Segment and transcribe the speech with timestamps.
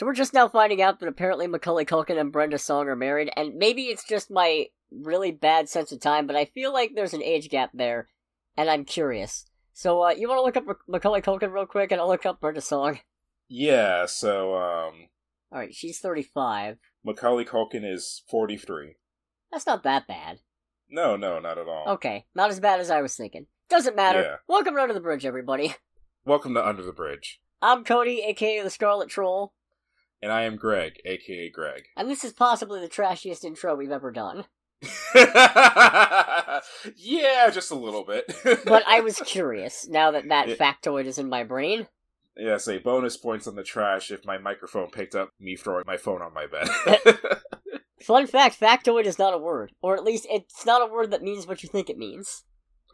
[0.00, 3.30] So we're just now finding out that apparently Macaulay Culkin and Brenda Song are married,
[3.36, 7.12] and maybe it's just my really bad sense of time, but I feel like there's
[7.12, 8.08] an age gap there,
[8.56, 9.44] and I'm curious.
[9.74, 12.40] So, uh, you want to look up Macaulay Culkin real quick, and I'll look up
[12.40, 13.00] Brenda Song.
[13.46, 14.06] Yeah.
[14.06, 15.08] So, um,
[15.52, 16.78] All right, she's 35.
[17.04, 18.94] Macaulay Culkin is forty-three.
[19.52, 20.38] That's not that bad.
[20.88, 21.84] No, no, not at all.
[21.88, 23.48] Okay, not as bad as I was thinking.
[23.68, 24.22] Doesn't matter.
[24.22, 24.36] Yeah.
[24.48, 25.74] Welcome to Under the Bridge, everybody.
[26.24, 29.52] Welcome to Under the Bridge, I'm Cody, aka the Scarlet Troll,
[30.22, 31.84] and I am Greg, aka Greg.
[31.96, 34.44] and this is possibly the trashiest intro we've ever done.
[36.96, 38.32] yeah, just a little bit.
[38.64, 40.54] But I was curious, now that that Yeah.
[40.56, 41.86] factoid is in my brain.
[42.36, 45.96] Yeah, say bonus points on the trash if my microphone picked up me throwing my
[45.96, 46.68] phone on my bed.
[48.02, 49.72] Fun fact, factoid is not a word.
[49.82, 52.44] Or at least, it's not a word that means what you think it means.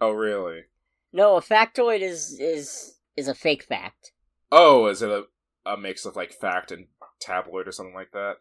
[0.01, 0.63] oh, really?
[1.13, 4.13] No, a factoid is, is, is a fake fact.
[4.51, 5.25] Oh, is it a,
[5.65, 6.87] a mix of like fact and
[7.21, 8.37] tabloid or something like that?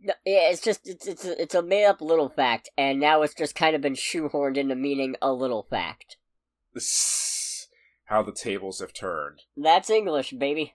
[0.00, 3.22] No, yeah, it's just, it's, it's, a, it's a made up little fact, and now
[3.22, 6.16] it's just kind of been shoehorned into meaning a little fact.
[8.06, 10.74] How the tables have turned, That's English, baby.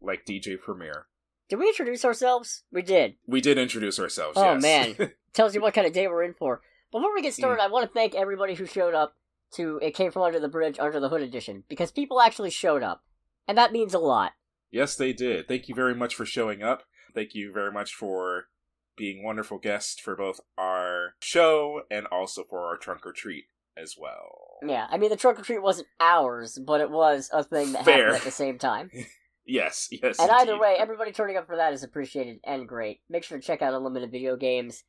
[0.00, 1.06] like DJ Premier.
[1.48, 2.62] Did we introduce ourselves?
[2.72, 3.16] We did.
[3.26, 4.38] We did introduce ourselves.
[4.38, 4.62] Oh, yes.
[4.62, 5.12] man.
[5.34, 6.62] Tells you what kind of day we're in for.
[6.90, 7.68] Before we get started, hmm.
[7.68, 9.16] I want to thank everybody who showed up
[9.54, 12.82] to It Came From Under the Bridge, Under the Hood edition, because people actually showed
[12.82, 13.04] up.
[13.46, 14.32] And that means a lot.
[14.72, 15.46] Yes, they did.
[15.46, 16.82] Thank you very much for showing up.
[17.14, 18.46] Thank you very much for
[18.96, 23.44] being wonderful guests for both our show and also for our trunk or treat
[23.76, 24.58] as well.
[24.66, 27.84] Yeah, I mean, the trunk or treat wasn't ours, but it was a thing that
[27.84, 27.96] Fair.
[28.06, 28.90] happened at the same time.
[29.44, 30.20] Yes, yes.
[30.20, 33.00] And either way, everybody turning up for that is appreciated and great.
[33.10, 34.84] Make sure to check out Unlimited Video Games.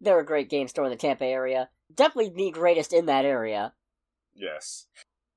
[0.00, 1.70] They're a great game store in the Tampa area.
[1.92, 3.72] Definitely the greatest in that area,
[4.32, 4.86] Yes.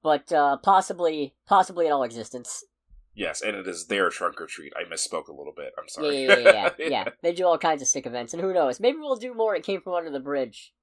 [0.03, 2.63] but uh, possibly, possibly in all existence.
[3.13, 4.71] Yes, and it is their trunk or treat.
[4.77, 5.73] I misspoke a little bit.
[5.77, 6.25] I'm Yeah, sorry.
[6.25, 7.05] yeah, yeah, yeah, yeah.
[7.21, 8.79] They do all kinds of sick events, and who knows?
[8.79, 9.55] Maybe we'll do more.
[9.55, 10.73] It came from under the bridge.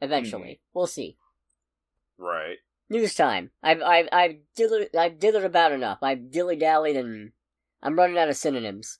[0.00, 0.78] Eventually, hmm.
[0.78, 1.16] we'll see.
[2.18, 2.56] Right.
[2.90, 3.50] News time.
[3.62, 5.98] I've I've I've dithered, I've dithered about enough.
[6.02, 7.32] I've dilly dallied, and
[7.82, 8.98] I'm running out of synonyms.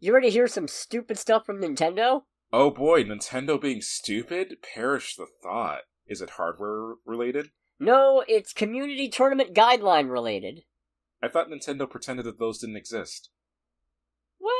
[0.00, 2.22] You ready to hear some stupid stuff from Nintendo?
[2.52, 4.56] Oh boy, Nintendo being stupid?
[4.74, 5.82] Perish the thought.
[6.06, 7.50] Is it hardware related?
[7.78, 10.62] No, it's community tournament guideline related.
[11.22, 13.30] I thought Nintendo pretended that those didn't exist.
[14.40, 14.54] Well,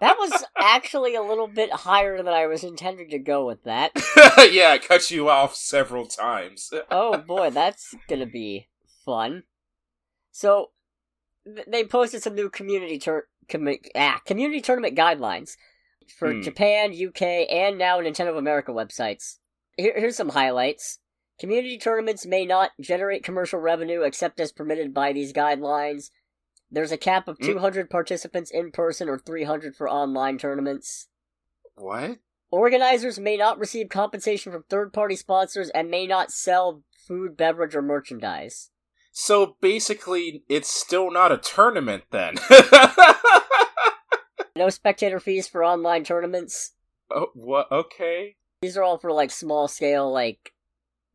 [0.00, 3.92] that was actually a little bit higher than I was intending to go with that.
[4.52, 6.70] yeah, I cut you off several times.
[6.90, 8.68] oh boy, that's gonna be
[9.04, 9.44] fun.
[10.32, 10.70] So,
[11.44, 15.56] th- they posted some new community tur- commu- ah, community tournament guidelines
[16.18, 16.40] for Hmm.
[16.42, 19.38] Japan, UK, and now Nintendo of America websites.
[19.76, 20.98] Here- here's some highlights.
[21.40, 26.10] Community tournaments may not generate commercial revenue except as permitted by these guidelines.
[26.70, 27.46] There's a cap of Hmm.
[27.46, 31.08] 200 participants in person or 300 for online tournaments.
[31.76, 32.18] What?
[32.50, 37.74] Organizers may not receive compensation from third party sponsors and may not sell food, beverage,
[37.74, 38.70] or merchandise.
[39.12, 42.36] So basically, it's still not a tournament then.
[44.56, 46.72] No spectator fees for online tournaments.
[47.10, 47.70] oh, what?
[47.72, 48.36] Okay.
[48.60, 50.52] These are all for like small scale, like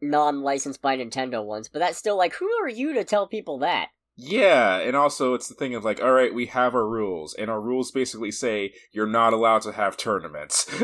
[0.01, 3.59] non licensed by Nintendo ones, but that's still like, who are you to tell people
[3.59, 3.89] that?
[4.17, 7.49] Yeah, and also it's the thing of like, all right, we have our rules, and
[7.49, 10.65] our rules basically say you're not allowed to have tournaments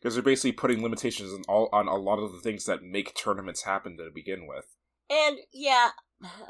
[0.00, 3.14] because they're basically putting limitations on all on a lot of the things that make
[3.14, 4.64] tournaments happen to begin with.
[5.08, 5.90] And yeah,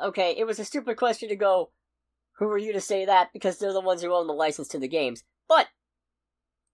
[0.03, 1.71] okay, it was a stupid question to go,
[2.39, 3.29] who are you to say that?
[3.33, 5.23] Because they're the ones who own the license to the games.
[5.49, 5.67] But,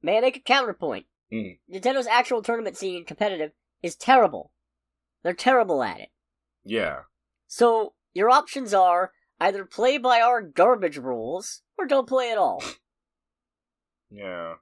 [0.03, 1.06] may I make a counterpoint?
[1.33, 1.59] Mm.
[1.72, 3.53] Nintendo actual tournament scene, competitive,
[3.84, 4.50] is terrible.
[5.22, 6.09] They're terrible at it.
[6.65, 7.00] Yeah,
[7.47, 12.62] So, your options are either play by our garbage rules, or don't play at all.
[14.11, 14.55] yeah,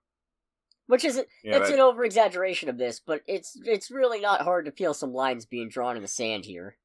[0.86, 1.56] Which isn't, yeah.
[1.58, 4.94] it's that- an over exaggeration of this, but it's it's really not hard to feel
[4.94, 6.76] some lines being drawn in the sand here.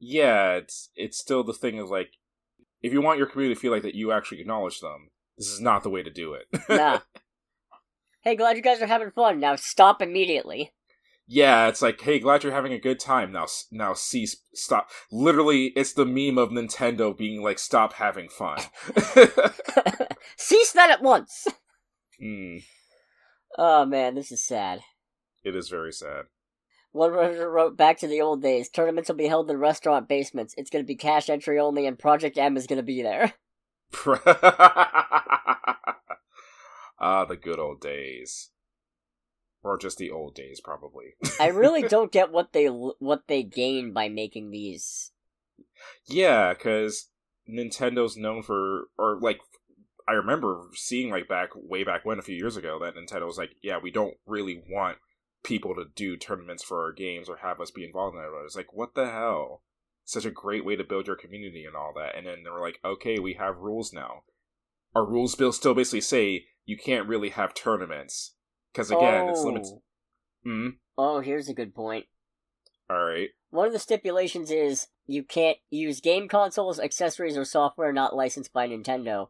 [0.00, 2.10] yeah, it's it's still the thing of like,
[2.82, 5.60] if you want your community to feel like that you actually acknowledge them, this is
[5.60, 6.46] not the way to do it.
[6.68, 7.00] Nah.
[8.22, 9.38] hey, glad you guys are having fun.
[9.40, 10.72] Now stop immediately.
[11.30, 13.32] Yeah, it's like, hey, glad you're having a good time.
[13.32, 14.88] Now, now cease, stop.
[15.12, 18.58] Literally, it's the meme of Nintendo being like, stop having fun.
[20.38, 21.46] Cease that at once.
[22.20, 22.56] Hmm,
[23.56, 24.80] Oh man, this is sad.
[25.44, 26.24] it is very sad.
[26.90, 28.68] One writer wrote back to the old days.
[28.68, 30.52] Tournaments will be held in restaurant basements.
[30.56, 33.34] It's going to be cash entry only, and Project M is going to be there.
[37.00, 38.50] ah, the good old days,
[39.62, 41.14] or just the old days, probably.
[41.40, 45.12] I really don't get what they what they gain by making these.
[46.06, 47.10] yeah, because
[47.48, 49.40] Nintendo's known for, or like,
[50.06, 53.38] I remember seeing like back way back when a few years ago that Nintendo was
[53.38, 54.98] like, yeah, we don't really want
[55.44, 58.28] people to do tournaments for our games or have us be involved in it.
[58.44, 59.62] It's like, what the hell?
[60.04, 62.16] Such a great way to build your community and all that.
[62.16, 64.22] And then they were like, okay, we have rules now.
[64.94, 68.34] Our rules bill still basically say you can't really have tournaments
[68.72, 69.30] because again, oh.
[69.30, 69.78] it's limited.
[70.44, 70.68] Hmm.
[70.96, 72.06] Oh, here's a good point.
[72.90, 73.28] All right.
[73.50, 78.52] One of the stipulations is you can't use game consoles, accessories, or software not licensed
[78.52, 79.28] by Nintendo.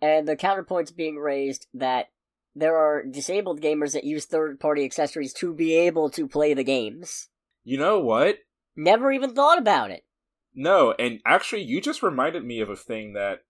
[0.00, 2.10] And the counterpoint's being raised that
[2.54, 6.64] there are disabled gamers that use third party accessories to be able to play the
[6.64, 7.28] games.
[7.64, 8.38] You know what?
[8.76, 10.04] Never even thought about it.
[10.54, 13.42] No, and actually, you just reminded me of a thing that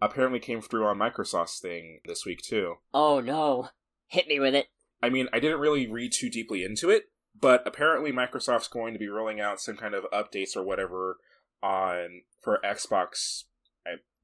[0.00, 2.76] apparently came through on Microsoft's thing this week, too.
[2.92, 3.68] Oh no.
[4.12, 4.66] Hit me with it.
[5.02, 7.04] I mean, I didn't really read too deeply into it,
[7.34, 11.16] but apparently Microsoft's going to be rolling out some kind of updates or whatever
[11.62, 13.44] on for Xbox.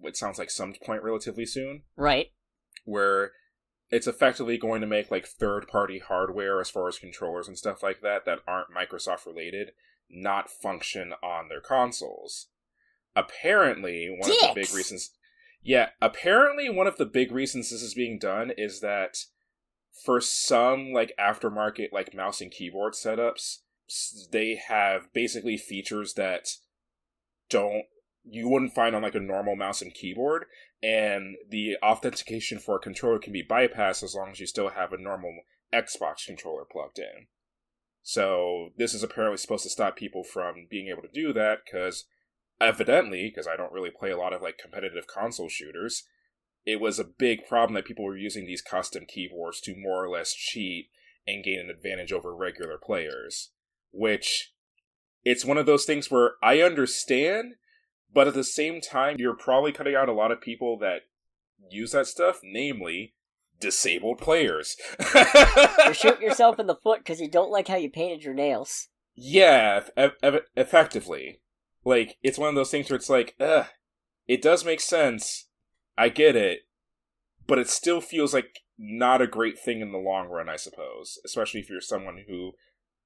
[0.03, 2.29] It sounds like some point relatively soon, Right.
[2.85, 3.33] where
[3.91, 8.03] it's effectively going to make like third-party hardware as far as controllers and stuff like
[8.03, 9.71] that that aren't Microsoft related
[10.11, 12.49] not function on their consoles.
[13.17, 15.11] Apparently, one of the big reasons.
[15.63, 19.17] Yeah, apparently one of the big reasons this is being done is that
[20.05, 23.59] for some like aftermarket like mouse and keyboard setups,
[24.31, 26.49] they have basically features that
[27.49, 27.85] don't
[28.25, 30.45] you wouldn't find on like a normal mouse and keyboard
[30.83, 34.93] and the authentication for a controller can be bypassed as long as you still have
[34.93, 35.41] a normal
[35.73, 37.27] Xbox controller plugged in.
[38.03, 42.05] So this is apparently supposed to stop people from being able to do that because
[42.61, 46.05] evidently, because I don't really play a lot of like competitive console shooters,
[46.69, 50.11] it was a big problem that people were using these custom keyboards to more or
[50.11, 50.91] less cheat
[51.27, 53.53] and gain an advantage over regular players.
[53.91, 54.53] Which
[55.25, 57.55] it's one of those things where I understand,
[58.13, 61.07] but at the same time, you're probably cutting out a lot of people that
[61.71, 63.15] use that stuff, namely
[63.59, 64.77] disabled players.
[65.15, 68.89] You're shooting yourself in the foot because you don't like how you painted your nails.
[69.15, 71.41] Yeah, eff- eff- effectively.
[71.83, 73.69] Like, it's one of those things where it's like, ugh,
[74.27, 75.48] it does make sense.
[75.99, 76.61] I get it.
[77.47, 81.19] But it still feels like not a great thing in the long run, I suppose.
[81.25, 82.53] Especially if you're someone who,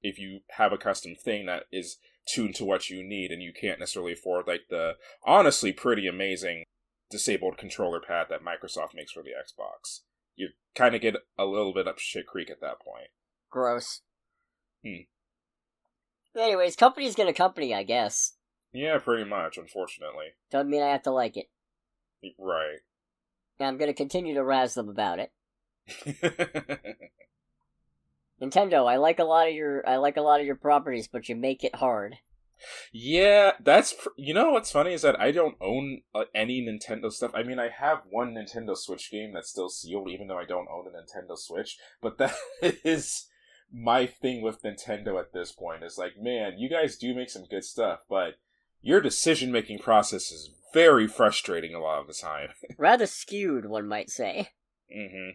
[0.01, 1.97] if you have a custom thing that is
[2.27, 4.93] tuned to what you need and you can't necessarily afford, like, the
[5.25, 6.63] honestly pretty amazing
[7.09, 10.01] disabled controller pad that Microsoft makes for the Xbox.
[10.35, 13.09] You kind of get a little bit up shit creek at that point.
[13.49, 14.01] Gross.
[14.83, 15.03] Hmm.
[16.35, 18.33] Anyways, company's gonna company, I guess.
[18.73, 20.33] Yeah, pretty much, unfortunately.
[20.49, 21.49] Doesn't mean I have to like it.
[22.37, 22.79] Right.
[23.59, 25.31] And I'm gonna continue to razz them about it.
[28.41, 31.29] Nintendo, I like a lot of your I like a lot of your properties, but
[31.29, 32.17] you make it hard.
[32.91, 37.11] yeah, that's pr- you know what's funny is that I don't own uh, any Nintendo
[37.11, 37.31] stuff.
[37.33, 40.67] I mean, I have one Nintendo Switch game that's still sealed, even though I don't
[40.69, 41.77] own a Nintendo Switch.
[42.01, 43.27] But that is
[43.71, 45.83] my thing with Nintendo at this point.
[45.83, 48.35] Is like, man, you guys do make some good stuff, but
[48.83, 52.49] your decision making process is very frustrating a lot of the time.
[52.77, 54.49] Rather skewed, one might say.
[54.95, 55.29] Mm-hmm.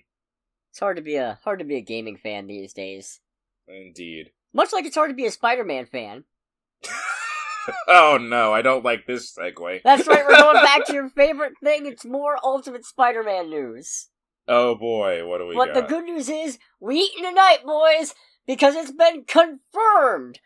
[0.70, 3.20] It's hard to be a hard to be a gaming fan these days.
[3.66, 4.30] Indeed.
[4.52, 6.24] Much like it's hard to be a Spider-Man fan.
[7.88, 9.82] oh no, I don't like this segue.
[9.82, 11.86] That's right, we're going back to your favorite thing.
[11.86, 14.08] It's more Ultimate Spider-Man news.
[14.46, 15.74] Oh boy, what do we but got?
[15.74, 18.14] the good news is, we eating tonight, boys,
[18.46, 20.40] because it's been confirmed.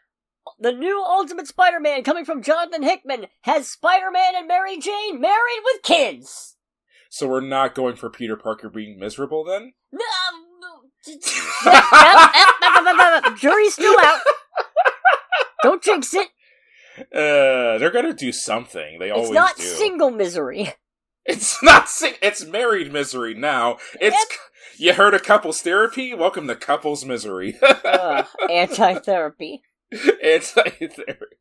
[0.59, 5.83] The new Ultimate Spider-Man coming from Jonathan Hickman has Spider-Man and Mary Jane married with
[5.83, 6.57] kids.
[7.11, 9.73] So we're not going for Peter Parker being miserable then?
[13.37, 14.21] Jury's still out.
[15.63, 16.29] Don't jinx it.
[16.99, 18.99] Uh, they're gonna do something.
[18.99, 19.63] They always It's not do.
[19.63, 20.75] single misery.
[21.25, 22.15] it's not sing.
[22.23, 23.79] It's married misery now.
[24.01, 24.17] It's
[24.79, 26.15] you heard of couples therapy?
[26.15, 27.59] Welcome to couples misery.
[27.85, 29.63] uh, anti-therapy.
[30.23, 31.37] it's therapy.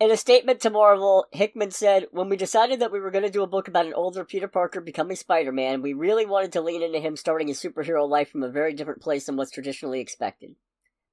[0.00, 3.30] In a statement to Marvel, Hickman said, When we decided that we were going to
[3.30, 6.60] do a book about an older Peter Parker becoming Spider Man, we really wanted to
[6.60, 10.00] lean into him starting his superhero life from a very different place than what's traditionally
[10.00, 10.56] expected.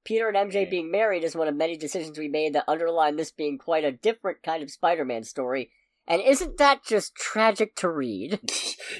[0.04, 3.32] Peter and MJ being married is one of many decisions we made that underline this
[3.32, 5.70] being quite a different kind of Spider Man story.
[6.08, 8.40] And isn't that just tragic to read?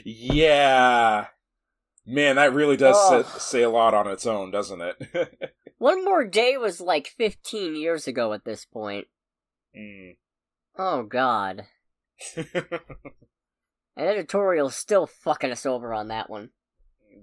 [0.04, 1.26] Yeah,
[2.06, 5.52] man, that really does say, say a lot on its own, doesn't it?
[5.78, 9.06] One More Day was like 15 years ago at this point.
[9.76, 10.16] Mm.
[10.78, 11.62] Oh, God.
[13.98, 16.50] And editorial's still fucking us over on that one.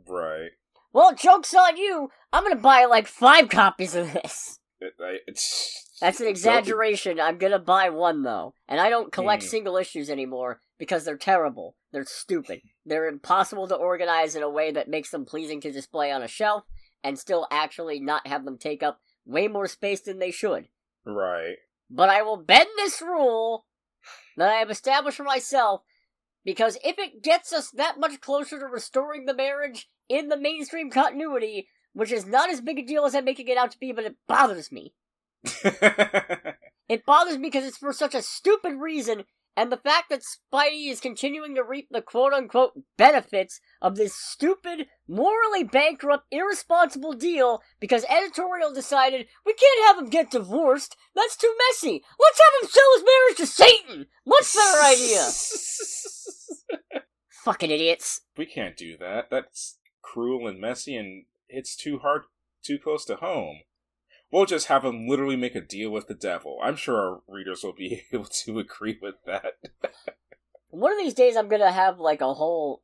[0.07, 0.49] right.
[0.91, 2.09] Well, joke's on you!
[2.31, 4.59] I'm gonna buy like five copies of this.
[4.79, 7.19] It, I, it's, That's an exaggeration.
[7.19, 8.53] I'm gonna buy one though.
[8.67, 9.47] And I don't collect Mm.
[9.47, 11.75] single issues anymore because they're terrible.
[11.91, 12.61] They're stupid.
[12.85, 16.27] They're impossible to organize in a way that makes them pleasing to display on a
[16.27, 16.63] shelf
[17.03, 20.67] and still actually not have them take up way more space than they should.
[21.05, 21.55] Right.
[21.89, 23.65] But I will bend this rule
[24.37, 25.81] that I have established for myself
[26.43, 30.89] because if it gets us that much closer to restoring the marriage in the mainstream
[30.89, 33.91] continuity, which is not as big a deal as I'm making it out to be,
[33.91, 34.93] but it bothers me.
[36.89, 39.23] It bothers me because it's for such a stupid reason,
[39.55, 44.15] and the fact that Spidey is continuing to reap the quote unquote benefits of this
[44.15, 50.97] stupid, morally bankrupt, irresponsible deal because editorial decided we can't have him get divorced.
[51.15, 52.03] That's too messy.
[52.19, 54.07] Let's have him sell his marriage to Satan.
[54.25, 55.29] Much better idea.
[57.43, 58.21] Fucking idiots.
[58.37, 59.29] we can't do that.
[59.29, 62.23] That's cruel and messy and it's too hard,
[62.63, 63.59] too close to home.
[64.33, 66.57] We'll just have him literally make a deal with the devil.
[66.63, 69.59] I'm sure our readers will be able to agree with that.
[70.69, 72.81] One of these days, I'm gonna have like a whole.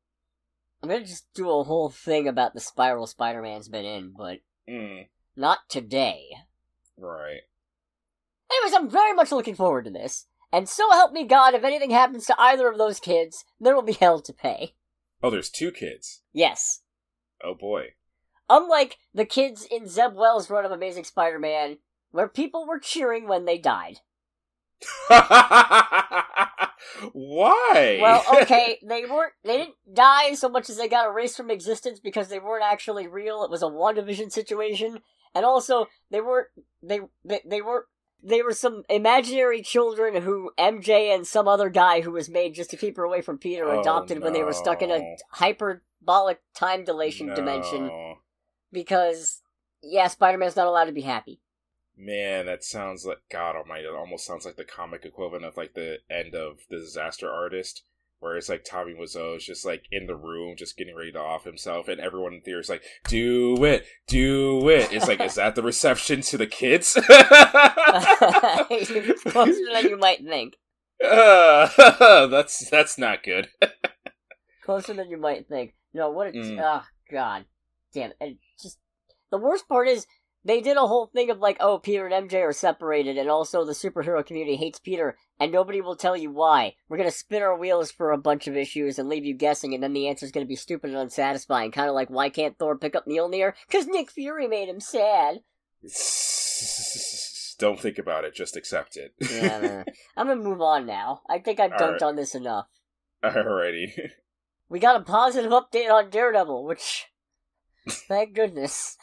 [0.83, 4.41] I'm gonna just do a whole thing about the spiral Spider Man's been in, but
[4.69, 6.27] Mm, not today.
[6.95, 7.41] right.
[8.51, 10.27] Anyways, I'm very much looking forward to this.
[10.51, 13.81] And so help me God, if anything happens to either of those kids, there will
[13.81, 14.75] be hell to pay.
[15.23, 16.21] Oh, there's two kids.
[16.31, 16.81] Yes.
[17.43, 17.93] Oh boy.
[18.49, 21.77] Unlike the kids in Zeb Wells' run of Amazing Spider Man,
[22.11, 23.99] where people were cheering when they died.
[27.13, 27.99] Why?
[28.01, 31.99] Well, okay, they weren't they didn't die so much as they got erased from existence
[31.99, 33.43] because they weren't actually real.
[33.43, 34.99] It was a WandaVision situation.
[35.35, 36.47] And also they weren't
[36.81, 37.85] they they, they weren't
[38.23, 42.69] they were some imaginary children who MJ and some other guy who was made just
[42.71, 46.41] to keep her away from Peter Oh, adopted when they were stuck in a hyperbolic
[46.55, 48.15] time dilation dimension No.
[48.71, 49.41] Because
[49.81, 51.39] yeah, Spider-Man's not allowed to be happy.
[51.97, 53.85] Man, that sounds like God Almighty.
[53.85, 57.83] It almost sounds like the comic equivalent of like the end of the Disaster Artist,
[58.19, 61.19] where it's like Tommy Wiseau is just like in the room, just getting ready to
[61.19, 65.35] off himself, and everyone in theater is like, "Do it, do it." It's like, is
[65.35, 66.93] that the reception to the kids?
[68.67, 69.01] Closer
[69.73, 70.55] than you might think.
[71.03, 73.49] Uh, that's that's not good.
[74.63, 75.73] Closer than you might think.
[75.93, 76.59] No, what a Mm.
[76.63, 77.45] oh god,
[77.93, 78.11] damn!
[78.11, 78.17] it.
[78.19, 78.77] And just
[79.31, 80.07] the worst part is
[80.43, 83.65] they did a whole thing of like, oh, Peter and MJ are separated, and also
[83.65, 86.75] the superhero community hates Peter, and nobody will tell you why.
[86.87, 89.83] We're gonna spin our wheels for a bunch of issues and leave you guessing, and
[89.83, 91.71] then the answer's gonna be stupid and unsatisfying.
[91.71, 93.53] Kind of like, why can't Thor pick up Mjolnir?
[93.69, 95.41] Cause Nick Fury made him sad.
[97.59, 98.33] Don't think about it.
[98.33, 99.13] Just accept it.
[99.19, 99.83] Yeah.
[100.17, 101.21] I'm gonna move on now.
[101.29, 102.03] I think I've dunked Alright.
[102.03, 102.67] on this enough.
[103.23, 104.11] Alrighty.
[104.71, 107.07] We got a positive update on Daredevil, which,
[107.87, 108.97] thank goodness.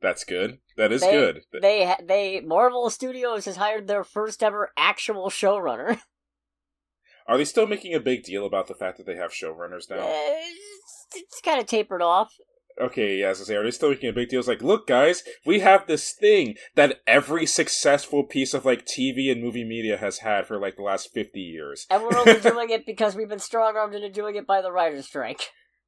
[0.00, 0.58] That's good.
[0.76, 1.40] That is They- good.
[1.62, 6.00] They they Marvel Studios has hired their first ever actual showrunner.
[7.28, 9.96] Are they still making a big deal about the fact that they have showrunners now?
[10.00, 12.32] it's it's kind of tapered off.
[12.78, 14.38] Okay, yeah, as I say, are they still making a big deal?
[14.38, 19.32] It's like, look, guys, we have this thing that every successful piece of like TV
[19.32, 21.86] and movie media has had for like the last fifty years.
[21.90, 24.70] And we're only doing it because we've been strong armed into doing it by the
[24.70, 25.40] writer's strike.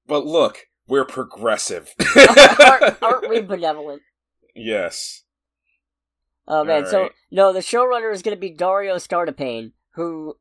[0.07, 1.95] But look, we're progressive.
[2.59, 4.03] aren't, aren't we benevolent?
[4.55, 5.25] yes.
[6.51, 10.39] Oh man, so no, the showrunner is going to be Dario Scardapane, who,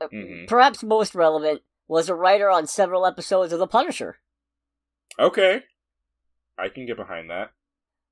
[0.00, 4.20] uh, hmm perhaps most relevant, was a writer on several episodes of The Punisher.
[5.18, 5.62] Okay.
[6.58, 7.50] I can get behind that.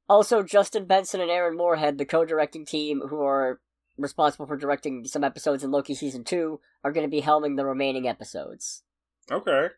[0.08, 3.60] Also, Justin Benson and Aaron Moorhead, the co-directing team who are
[3.96, 7.64] responsible for directing some episodes in Loki season two, are going to be helming the
[7.64, 8.82] remaining episodes.
[9.30, 9.68] Okay.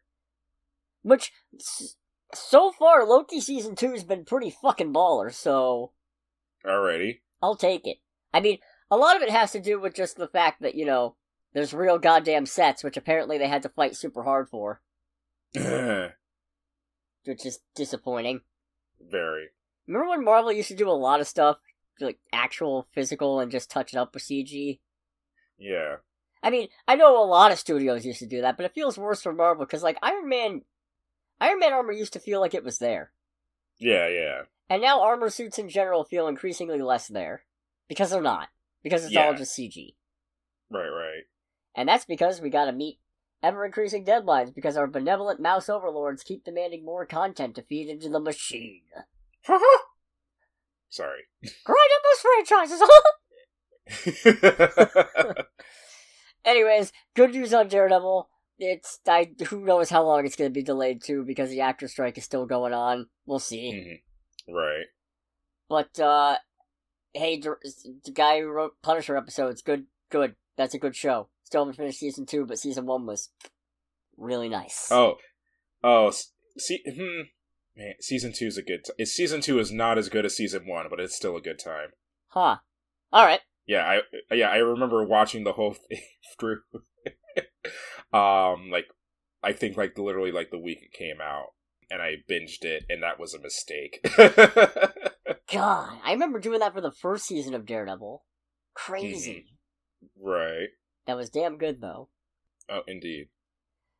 [1.04, 1.32] Which,
[2.32, 5.32] so far, Loki season two has been pretty fucking baller.
[5.32, 5.92] So
[6.66, 7.20] Alrighty.
[7.42, 7.98] I'll take it.
[8.32, 8.58] I mean,
[8.90, 11.16] a lot of it has to do with just the fact that you know
[11.52, 14.80] there's real goddamn sets, which apparently they had to fight super hard for,
[15.54, 18.40] which is disappointing.
[19.00, 19.48] Very.
[19.86, 21.58] Remember when Marvel used to do a lot of stuff,
[22.00, 24.80] like actual physical, and just touch it up with CG?
[25.58, 25.96] Yeah.
[26.42, 28.98] I mean, I know a lot of studios used to do that, but it feels
[28.98, 30.62] worse for Marvel because, like, Iron Man,
[31.40, 33.12] Iron Man armor used to feel like it was there,
[33.78, 34.42] Yeah, yeah.
[34.70, 37.42] and now armor suits in general feel increasingly less there
[37.88, 38.48] because they're not
[38.82, 39.94] because it's all just CG,
[40.70, 41.24] Right, right.
[41.74, 42.98] and that's because we got to meet
[43.42, 48.08] ever increasing deadlines because our benevolent mouse overlords keep demanding more content to feed into
[48.08, 48.82] the machine.
[50.88, 51.22] Sorry.
[51.64, 52.20] Grind up those
[54.06, 55.44] franchises.
[56.44, 58.28] Anyways, good news on Daredevil.
[58.58, 61.88] It's I who knows how long it's going to be delayed too because the actor
[61.88, 63.08] strike is still going on.
[63.26, 64.02] We'll see.
[64.48, 64.54] Mhm.
[64.54, 64.86] Right.
[65.68, 66.36] But uh
[67.14, 67.60] hey, dir-
[68.04, 70.34] the guy who wrote Punisher episodes, good, good.
[70.56, 71.28] That's a good show.
[71.44, 73.30] Still haven't finished season two, but season one was
[74.16, 74.88] really nice.
[74.90, 75.16] Oh,
[75.82, 76.12] oh,
[76.56, 77.22] see, hmm,
[77.76, 78.84] man, season two is a good.
[78.84, 81.58] T- season two is not as good as season one, but it's still a good
[81.58, 81.90] time.
[82.28, 82.56] Huh.
[83.12, 83.40] All right.
[83.66, 83.84] Yeah,
[84.30, 86.02] I yeah I remember watching the whole thing
[86.38, 86.60] through.
[88.14, 88.86] Um, like
[89.42, 91.48] I think like literally like the week it came out,
[91.90, 94.00] and I binged it, and that was a mistake.
[95.52, 98.24] God, I remember doing that for the first season of Daredevil.
[98.74, 99.46] Crazy.
[100.20, 100.68] right.
[101.06, 102.08] That was damn good, though.
[102.70, 103.28] Oh, indeed.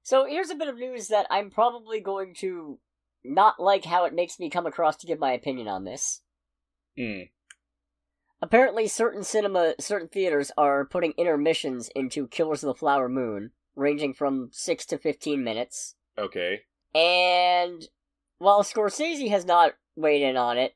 [0.03, 2.79] So here's a bit of news that I'm probably going to
[3.25, 6.23] not like how it makes me come across to give my opinion on this.
[6.97, 7.23] Hmm.
[8.41, 14.15] Apparently, certain cinema, certain theaters are putting intermissions into Killers of the Flower Moon, ranging
[14.15, 15.95] from 6 to 15 minutes.
[16.19, 16.63] Okay.
[16.95, 17.89] And
[18.39, 20.75] while Scorsese has not weighed in on it,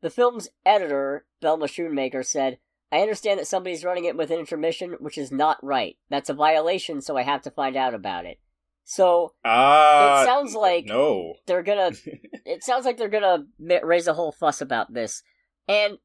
[0.00, 2.58] the film's editor, Thelma Schoonmaker, said,
[2.90, 5.96] I understand that somebody's running it with an intermission, which is not right.
[6.08, 8.38] That's a violation, so I have to find out about it.
[8.84, 10.22] So, Ah.
[10.22, 11.34] it sounds like no.
[11.46, 11.90] they're gonna
[12.46, 13.44] it sounds like they're gonna
[13.82, 15.22] raise a whole fuss about this.
[15.66, 15.98] And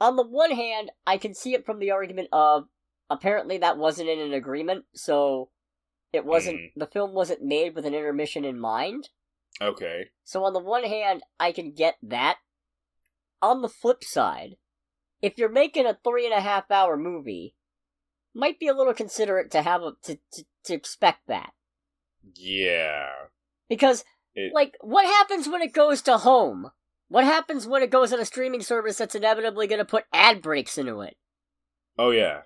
[0.00, 2.64] on the one hand, I can see it from the argument of
[3.12, 5.50] apparently that wasn't in an agreement, so
[6.12, 6.72] it wasn't Mhm.
[6.76, 9.10] the film wasn't made with an intermission in mind.
[9.60, 10.10] Okay.
[10.24, 12.38] So on the one hand, I can get that.
[13.40, 14.56] On the flip side,
[15.20, 17.54] if you're making a three and a half hour movie,
[18.34, 21.52] might be a little considerate to have a to to, to expect that
[22.34, 23.26] Yeah.
[23.68, 24.04] because
[24.34, 26.70] It- like what happens when it goes to home?
[27.08, 30.40] What happens when it goes on a streaming service that's inevitably going to put ad
[30.40, 31.18] breaks into it?
[31.98, 32.44] Oh yeah.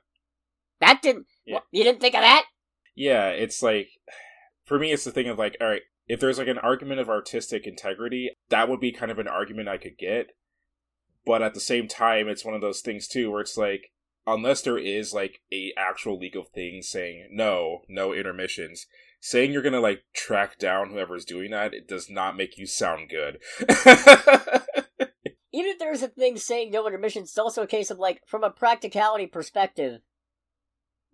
[0.81, 1.27] That didn't.
[1.45, 1.61] Yeah.
[1.71, 2.45] You didn't think of that?
[2.95, 3.29] Yeah.
[3.29, 3.89] It's like
[4.65, 7.09] for me, it's the thing of like, all right, if there's like an argument of
[7.09, 10.29] artistic integrity, that would be kind of an argument I could get.
[11.25, 13.91] But at the same time, it's one of those things too where it's like,
[14.27, 18.87] unless there is like a actual legal thing saying no, no intermissions,
[19.21, 23.09] saying you're gonna like track down whoever's doing that, it does not make you sound
[23.11, 23.39] good.
[25.53, 28.45] Even if there's a thing saying no intermissions, it's also a case of like, from
[28.45, 30.01] a practicality perspective,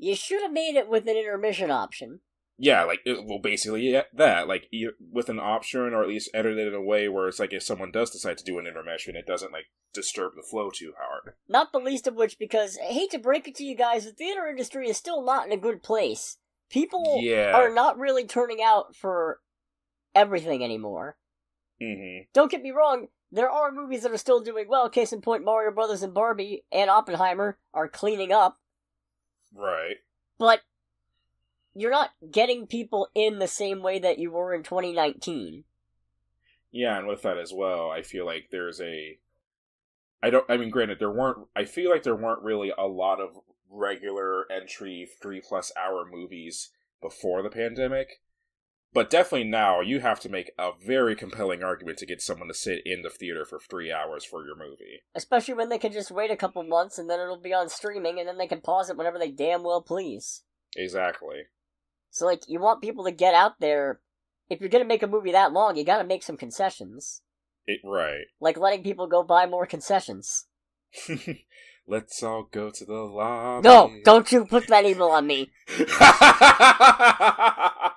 [0.03, 2.21] you should have made it with an intermission option.
[2.59, 6.31] yeah, like it, well, basically yeah, that like you, with an option or at least
[6.35, 8.67] edit it in a way where it's like if someone does decide to do an
[8.67, 11.35] intermission, it doesn't like disturb the flow too hard.
[11.49, 14.13] Not the least of which, because I hate to break it to you guys, the
[14.13, 16.39] theater industry is still not in a good place.
[16.71, 17.53] People Yeah.
[17.55, 19.41] are not really turning out for
[20.15, 21.17] everything anymore.
[21.81, 24.89] hmm Don't get me wrong, there are movies that are still doing well.
[24.91, 28.59] Case in point, Mario Brothers and Barbie and Oppenheimer are cleaning up,
[29.55, 29.97] Right.
[30.39, 30.61] but
[31.75, 35.65] you're not getting people in the same way that you were in 2019.
[36.71, 39.19] Yeah, and with that as well, I feel like there's a.
[40.23, 40.45] I don't.
[40.49, 41.47] I mean, granted, there weren't.
[41.55, 43.39] I feel like there weren't really a lot of
[43.71, 48.21] regular entry three plus hour movies before the pandemic,
[48.93, 52.55] but definitely now you have to make a very compelling argument to get someone to
[52.55, 55.03] sit in the theater for three hours for your movie.
[55.15, 58.19] Especially when they can just wait a couple months and then it'll be on streaming
[58.19, 60.43] and then they can pause it whenever they damn well please.
[60.77, 61.43] Exactly.
[62.11, 64.01] So, like, you want people to get out there.
[64.51, 67.23] If you're gonna make a movie that long, you gotta make some concessions.
[67.67, 68.25] It right.
[68.41, 70.47] Like letting people go buy more concessions.
[71.87, 73.67] Let's all go to the lobby.
[73.67, 75.51] No, don't you put that evil on me.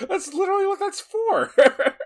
[0.00, 1.52] that's literally what that's for.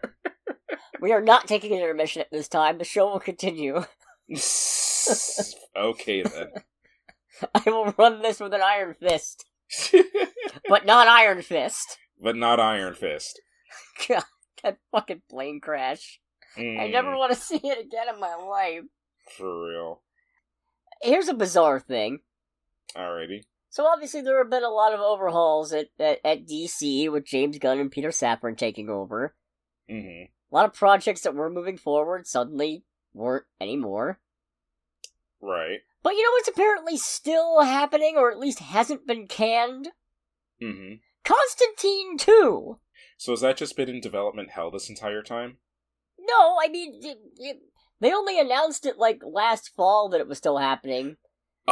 [1.02, 2.76] We are not taking an intermission at this time.
[2.76, 3.84] The show will continue.
[5.76, 6.48] okay then.
[7.54, 9.46] I will run this with an iron fist.
[10.68, 11.96] But not Iron Fist.
[12.20, 13.40] but not Iron Fist.
[14.08, 14.24] God,
[14.62, 16.20] that fucking plane crash.
[16.56, 18.82] I Mm, never want to see it again in my life.
[19.38, 20.02] for real.
[21.00, 22.18] Here's a bizarre thing.
[22.94, 23.44] Alrighty.
[23.70, 27.56] So obviously there have been a lot of overhauls at, at, at DC with James
[27.58, 29.36] Gunn and Peter Safran taking over.
[29.88, 34.18] hmm A lot of projects that were moving forward suddenly weren't anymore.
[35.40, 35.78] Right.
[36.02, 39.88] But you know what's apparently still happening, or at least hasn't been canned?
[40.60, 42.78] hmm Constantine 2!
[43.18, 45.58] So has that just been in development hell this entire time?
[46.18, 47.58] No, I mean, it, it,
[48.00, 51.18] they only announced it like last fall that it was still happening.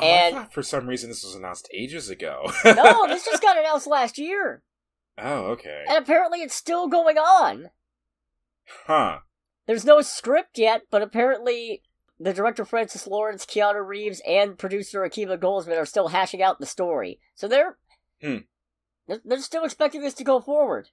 [0.03, 2.51] Oh, And- for some reason this was announced ages ago.
[2.65, 4.63] No, this just got announced last year.
[5.17, 5.85] Oh, okay.
[5.89, 7.71] And apparently it's still going on.
[8.87, 9.19] Huh.
[9.67, 11.83] There's no script yet, but apparently
[12.21, 16.67] the director Francis Lawrence, Keanu Reeves, and producer Akiva Goldsman are still hashing out the
[16.67, 17.21] story.
[17.35, 17.77] So they're
[18.23, 18.39] Hmm.
[19.07, 20.89] they're, they're still expecting this to go forward.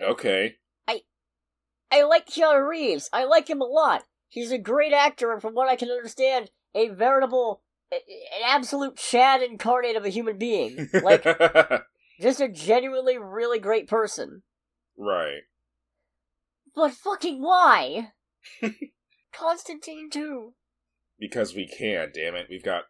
[0.00, 0.56] Okay.
[0.88, 1.02] I
[1.90, 3.08] I like Keanu Reeves.
[3.12, 4.04] I like him a lot.
[4.28, 7.60] He's a great actor, and from what I can understand, a veritable,
[7.92, 10.88] an absolute Chad incarnate of a human being.
[10.92, 11.24] Like,
[12.20, 14.42] just a genuinely really great person.
[14.96, 15.42] right.
[16.74, 18.12] But fucking why?
[19.34, 20.54] Constantine too.
[21.18, 22.46] Because we can, damn it.
[22.48, 22.84] We've got,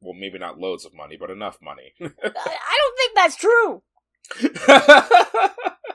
[0.00, 1.94] well, maybe not loads of money, but enough money.
[2.00, 3.82] I, I don't think that's true.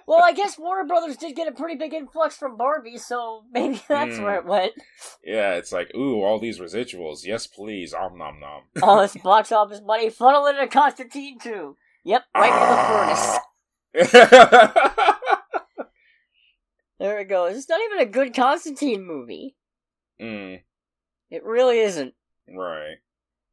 [0.09, 3.79] Well, I guess Warner Brothers did get a pretty big influx from Barbie, so maybe
[3.87, 4.23] that's Hmm.
[4.23, 4.73] where it went.
[5.23, 7.25] yeah, it's like, ooh, all these residuals.
[7.25, 7.93] Yes, please.
[7.93, 8.63] Om nom nom.
[8.81, 11.77] All this box office money funneling into Constantine too.
[12.05, 13.37] Yep, right
[13.93, 14.75] in the furnace.
[16.99, 17.55] There it goes.
[17.55, 19.55] It's not even a good Constantine movie.
[20.21, 20.59] mm,
[21.29, 22.13] It really isn't.
[22.53, 22.95] right.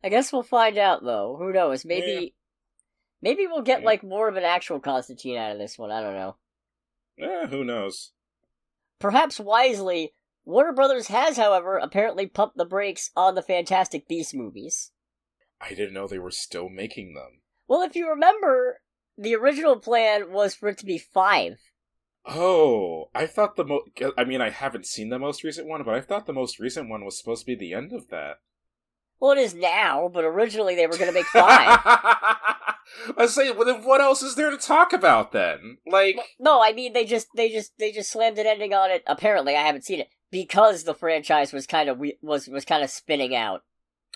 [0.03, 1.37] I guess we'll find out though.
[1.39, 1.85] Who knows?
[1.85, 2.35] Maybe
[3.23, 3.87] maybe we'll get Yeah.
[3.87, 5.93] like more of an actual Constantine out of this one.
[5.93, 6.35] I don't know.
[7.19, 8.13] Eh, who knows?
[8.99, 10.13] Perhaps wisely,
[10.45, 14.93] Warner Brothers has, however, apparently pumped the brakes on the Fantastic Beasts movies.
[15.61, 17.41] I didn't know they were still making them.
[17.69, 18.81] Well, if you remember,
[19.19, 21.59] the original plan was for it to be five.
[22.25, 23.81] Oh, I thought the mo.
[24.19, 26.89] I mean, I haven't seen the most recent one, but I thought the most recent
[26.89, 28.39] one was supposed to be the end of that.
[29.21, 31.79] Well, it is now, but originally they were going to make five.
[33.17, 35.79] I say, well, then what else is there to talk about then?
[35.87, 39.03] Like, no, I mean they just they just they just slammed an ending on it.
[39.07, 42.83] Apparently, I haven't seen it because the franchise was kind of we- was was kind
[42.85, 43.63] of spinning out.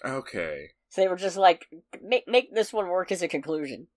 [0.05, 1.67] okay, So they were just like,
[2.03, 3.89] make make this one work as a conclusion.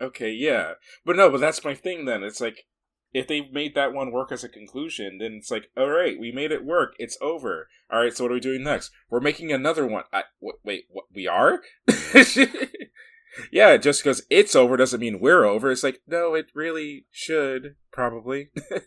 [0.00, 0.72] okay, yeah,
[1.04, 2.04] but no, but that's my thing.
[2.04, 2.64] Then it's like,
[3.12, 6.32] if they made that one work as a conclusion, then it's like, all right, we
[6.32, 6.94] made it work.
[6.98, 7.68] It's over.
[7.92, 8.90] All right, so what are we doing next?
[9.10, 10.04] We're making another one.
[10.12, 11.04] I, w- wait, what?
[11.14, 11.60] We are?
[13.52, 15.70] yeah, just because it's over doesn't mean we're over.
[15.70, 18.50] It's like, no, it really should probably.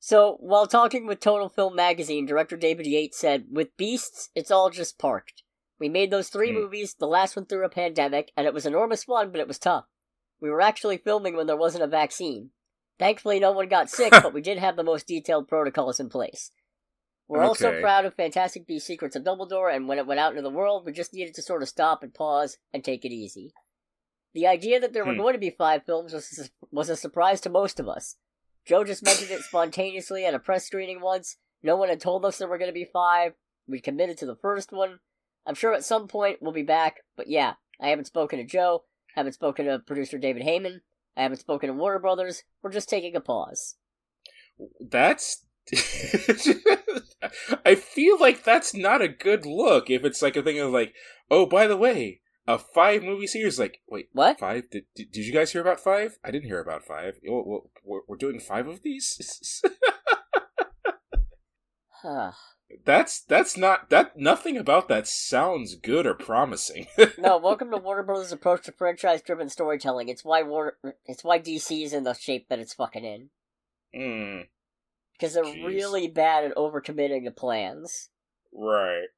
[0.00, 4.70] So while talking with Total Film Magazine, director David Yates said, "With Beasts, it's all
[4.70, 5.42] just parked.
[5.78, 6.54] We made those three Hmm.
[6.60, 9.58] movies, the last one through a pandemic, and it was enormous fun, but it was
[9.58, 9.84] tough.
[10.40, 12.50] We were actually filming when there wasn't a vaccine.
[12.98, 16.52] Thankfully, no one got sick, but we did have the most detailed protocols in place."
[17.28, 20.42] We're also proud of Fantastic Beasts Secrets of Dumbledore, and when it went out into
[20.42, 23.52] the world, we just needed to sort of stop and pause and take it easy.
[24.34, 25.20] The idea that there were Hmm.
[25.20, 28.16] going to be five films was, was a surprise to most of us.
[28.66, 31.36] Joe just mentioned it spontaneously at a press screening once.
[31.62, 33.32] No one had told us there were going to be five.
[33.66, 35.00] We committed to the first one.
[35.46, 38.84] I'm sure at some point we'll be back, but yeah, I haven't spoken to Joe,
[39.14, 40.80] haven't spoken to producer David Heyman,
[41.16, 42.44] I haven't spoken to Warner Brothers.
[42.62, 43.76] We're just taking a pause.
[44.80, 45.44] That's.
[47.64, 50.94] I feel like that's not a good look if it's like a thing of like,
[51.30, 53.58] oh, by the way, a five movie series.
[53.58, 54.38] Like, wait, What?
[54.38, 54.70] five?
[54.70, 56.18] Did, did, did you guys hear about five?
[56.24, 57.18] I didn't hear about five.
[57.24, 57.60] We're,
[58.06, 59.62] we're doing five of these.
[62.02, 62.32] Huh.
[62.84, 64.16] that's that's not that.
[64.16, 66.86] Nothing about that sounds good or promising.
[67.18, 70.08] no, welcome to Warner Brothers' approach to franchise-driven storytelling.
[70.08, 70.74] It's why Warner,
[71.06, 73.30] it's why DC is in the shape that it's fucking in.
[73.94, 74.40] Hmm.
[75.18, 75.66] Because they're Jeez.
[75.66, 78.10] really bad at overcommitting to plans.
[78.52, 79.08] Right.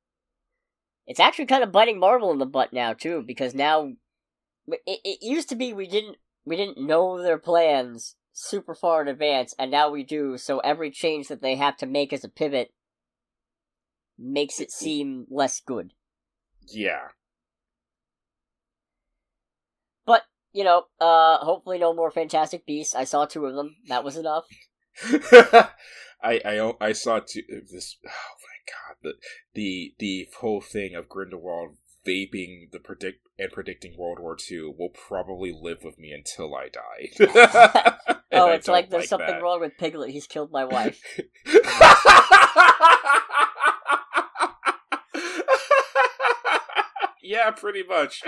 [1.07, 3.93] It's actually kind of biting Marvel in the butt now too, because now
[4.69, 9.09] it, it used to be we didn't we didn't know their plans super far in
[9.09, 10.39] advance, and now we do.
[10.39, 12.73] So every change that they have to make as a pivot
[14.19, 15.93] makes it seem less good.
[16.69, 17.09] Yeah.
[20.07, 22.95] But you know, uh, hopefully no more Fantastic Beasts.
[22.95, 23.77] I saw two of them.
[23.89, 24.45] That was enough.
[26.23, 27.97] I I I saw two, this.
[28.07, 28.97] Oh my god!
[29.03, 29.15] The
[29.55, 31.77] the the whole thing of Grindelwald
[32.07, 36.69] vaping the predict and predicting World War II will probably live with me until I
[36.69, 38.07] die.
[38.33, 39.43] Oh, it's like there's something that.
[39.43, 40.11] wrong with Piglet.
[40.11, 41.03] He's killed my wife.
[47.23, 48.23] yeah, pretty much.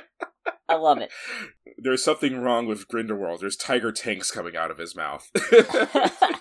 [0.68, 1.10] I love it.
[1.78, 3.40] There's something wrong with Grindelwald.
[3.40, 5.28] There's tiger tanks coming out of his mouth.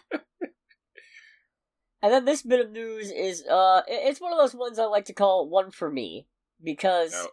[2.03, 5.05] And then this bit of news is uh it's one of those ones I like
[5.05, 6.25] to call one for me
[6.63, 7.27] because Oh.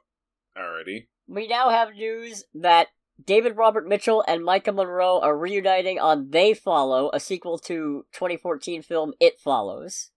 [0.61, 1.07] Alrighty.
[1.27, 2.89] we now have news that
[3.25, 8.83] David Robert Mitchell and Maika Monroe are reuniting on They Follow, a sequel to 2014
[8.83, 10.11] film It Follows.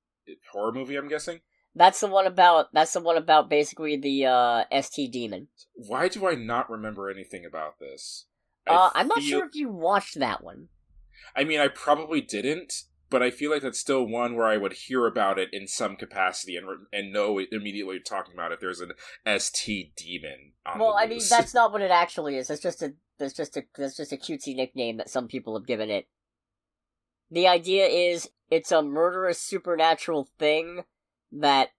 [0.52, 1.40] Horror movie, I'm guessing?
[1.76, 5.48] That's the one about that's the one about basically the uh ST demon.
[5.74, 8.26] Why do I not remember anything about this?
[8.68, 10.68] I Uh I'm not feel- sure if you watched that one.
[11.36, 12.74] I mean, I probably didn't,
[13.10, 15.96] but I feel like that's still one where I would hear about it in some
[15.96, 18.92] capacity and re- and know immediately talking about if there's an
[19.26, 20.54] ST demon.
[20.66, 22.50] On Well, I mean that's not what it actually is.
[22.50, 25.68] It's just a there's just a there's just a cutesy nickname that some people have
[25.68, 26.08] given it.
[27.30, 30.84] The idea is it's a murderous supernatural thing
[31.32, 31.70] that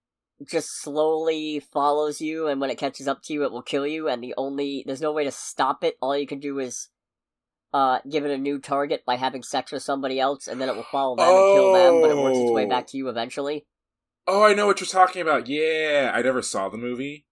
[0.46, 4.08] just slowly follows you, and when it catches up to you, it will kill you.
[4.08, 5.96] And the only there's no way to stop it.
[6.00, 6.88] All you can do is
[7.72, 10.76] uh, give it a new target by having sex with somebody else, and then it
[10.76, 12.02] will follow them and kill them.
[12.02, 13.66] But it works its way back to you eventually.
[14.26, 15.48] Oh, I know what you're talking about.
[15.48, 17.26] Yeah, I never saw the movie.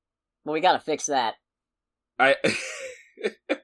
[0.45, 1.35] Well, we gotta fix that.
[2.19, 2.37] I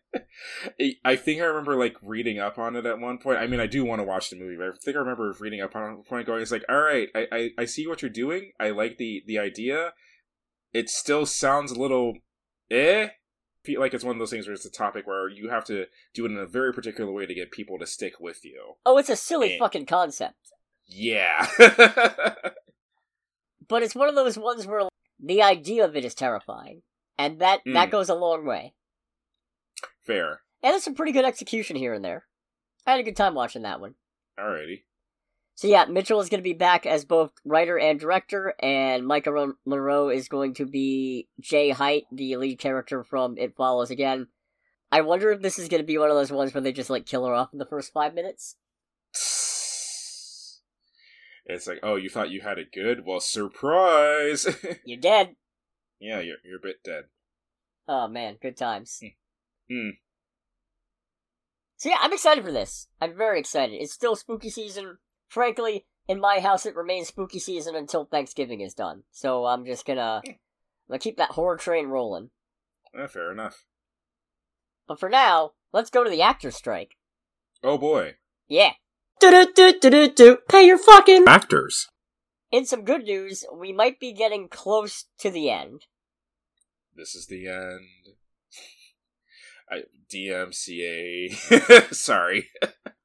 [1.04, 3.38] I think I remember like reading up on it at one point.
[3.38, 5.60] I mean, I do want to watch the movie, but I think I remember reading
[5.60, 7.86] up on it at one point, going, "It's like, all right, I, I I see
[7.86, 8.52] what you're doing.
[8.60, 9.92] I like the the idea.
[10.72, 12.14] It still sounds a little
[12.70, 13.08] eh."
[13.78, 16.24] Like it's one of those things where it's a topic where you have to do
[16.24, 18.74] it in a very particular way to get people to stick with you.
[18.84, 20.36] Oh, it's a silly And- fucking concept.
[20.86, 21.48] Yeah.
[23.68, 24.82] But it's one of those ones where
[25.18, 26.82] the idea of it is terrifying,
[27.18, 27.90] and that that Mm.
[27.90, 28.74] goes a long way.
[30.06, 30.40] Fair.
[30.62, 32.24] And there's some pretty good execution here and there.
[32.86, 33.94] I had a good time watching that one.
[34.38, 34.82] Alrighty.
[35.54, 39.52] So yeah, Mitchell is going to be back as both writer and director, and Maika
[39.64, 44.28] Monroe is going to be Jay Height, the lead character from It Follows again.
[44.92, 46.90] I wonder if this is going to be one of those ones where they just
[46.90, 48.56] like kill her off in the first five minutes.
[51.48, 53.04] It's like, oh, you thought you had it good?
[53.06, 54.48] Well, surprise!
[54.84, 55.36] You're dead.
[56.00, 57.04] yeah, you're you're a bit dead.
[57.86, 58.98] Oh man, good times.
[59.00, 59.06] Hmm.
[59.70, 59.90] Hmm.
[61.76, 62.88] So yeah, I'm excited for this.
[63.00, 63.74] I'm very excited.
[63.80, 64.98] It's still spooky season.
[65.28, 69.02] Frankly, in my house, it remains spooky season until Thanksgiving is done.
[69.10, 70.34] So I'm just gonna, I'm
[70.88, 72.30] gonna keep that horror train rolling.
[72.98, 73.66] Eh, fair enough.
[74.86, 76.96] But for now, let's go to the actor strike.
[77.62, 78.14] Oh boy.
[78.48, 78.72] Yeah.
[79.20, 80.38] Do-do-do-do-do-do.
[80.48, 81.24] Pay your fucking.
[81.26, 81.88] Actors.
[82.52, 85.86] In some good news, we might be getting close to the end.
[86.94, 88.14] This is the end.
[89.70, 91.94] I DMCA.
[91.94, 92.48] Sorry.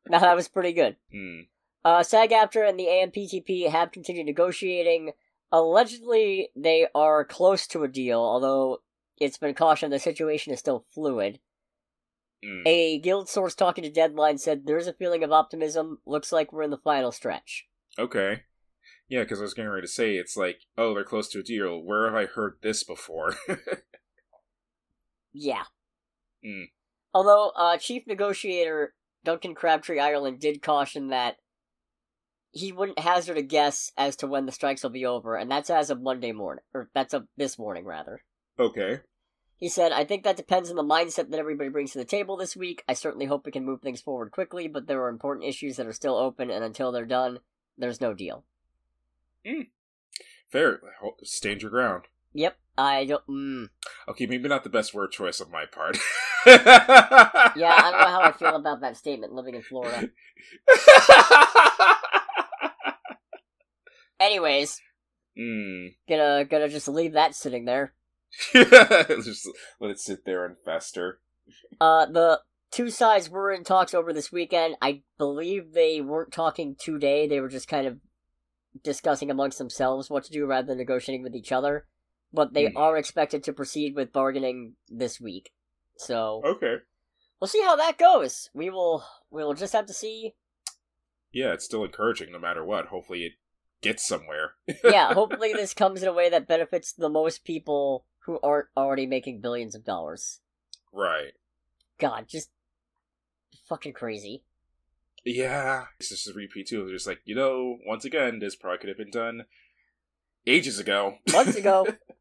[0.08, 0.97] Now that was pretty good.
[1.12, 1.41] Hmm.
[1.84, 5.13] Uh, SAG-AFTRA and the AMPTP have continued negotiating.
[5.52, 8.80] Allegedly, they are close to a deal, although
[9.17, 11.39] it's been cautioned the situation is still fluid.
[12.43, 12.62] Hmm.
[12.65, 16.00] A guild source talking to Deadline said there's a feeling of optimism.
[16.06, 17.67] Looks like we're in the final stretch.
[17.97, 18.43] Okay.
[19.10, 21.43] Yeah, because I was getting ready to say it's like, oh, they're close to a
[21.43, 21.84] deal.
[21.84, 23.36] Where have I heard this before?
[25.34, 25.63] Yeah.
[26.43, 26.63] Hmm.
[27.13, 31.38] Although, uh, chief negotiator Duncan Crabtree Ireland did caution that
[32.51, 35.69] he wouldn't hazard a guess as to when the strikes will be over, and that's
[35.69, 38.23] as of Monday morning, or that's of this morning rather.
[38.60, 38.99] okay.
[39.58, 42.36] He said, I think that depends on the mindset that everybody brings to the table
[42.36, 42.84] this week.
[42.89, 45.86] I certainly hope we can move things forward quickly, but there are important issues that
[45.86, 47.38] are still open, and until they're done,
[47.77, 48.43] there's no deal.
[50.49, 50.80] Fair.
[51.01, 52.06] Ho- Stand your ground.
[52.34, 53.28] Yep, I don't.
[53.28, 53.70] Mm.
[54.10, 55.98] Okay, maybe not the best word choice on my part.
[56.44, 60.10] Yeah, I don't know how I feel about that statement living in Florida.
[64.20, 64.82] Anyways,
[65.38, 65.88] Hmm.
[66.10, 67.94] gonna gonna just leave that sitting there.
[68.54, 69.48] Just
[69.80, 71.20] let it sit there and fester.
[71.82, 72.39] Uh, the
[72.72, 74.76] two sides were in talks over this weekend.
[74.82, 77.28] I believe they weren't talking today.
[77.28, 77.98] They were just kind of
[78.86, 81.88] discussing amongst themselves what to do rather than negotiating with each other.
[82.34, 82.78] But they Hmm.
[82.78, 85.52] are expected to proceed with bargaining this week.
[85.98, 86.78] So Okay.
[87.39, 88.50] we'll see how that goes.
[88.54, 90.36] We will we will just have to see.
[91.32, 92.88] Yeah, it's still encouraging no matter what.
[92.88, 93.34] Hopefully it
[93.82, 94.56] gets somewhere.
[94.84, 99.06] Yeah, hopefully this comes in a way that benefits the most people who aren't already
[99.08, 100.39] making billions of dollars.
[100.94, 101.34] Right.
[101.98, 102.50] God, just
[103.67, 104.44] fucking crazy.
[105.24, 105.86] Yeah.
[106.00, 106.84] It's just a repeat too.
[106.84, 109.46] It's just like, you know, once again, this probably could have been done
[110.46, 111.17] ages ago.
[111.32, 111.88] Months ago,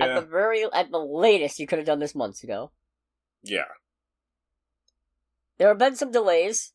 [0.00, 2.72] at the very at the latest, you could have done this months ago.
[3.42, 3.64] Yeah.
[5.58, 6.72] There have been some delays.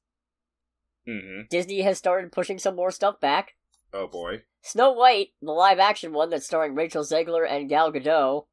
[1.07, 3.55] hmm Disney has started pushing some more stuff back.
[3.93, 4.43] Oh boy.
[4.61, 8.45] Snow White, the live action one that's starring Rachel Zegler and Gal Gadot,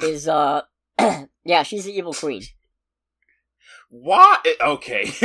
[0.00, 0.62] is uh
[1.44, 2.42] yeah, she's the evil queen.
[3.88, 4.46] What?
[4.60, 5.10] Okay.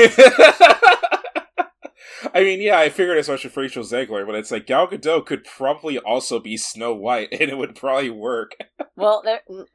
[2.33, 5.25] I mean, yeah, I figured as much with Rachel Zegler, but it's like Gal Gadot
[5.25, 8.51] could probably also be Snow White, and it would probably work.
[8.95, 9.23] Well,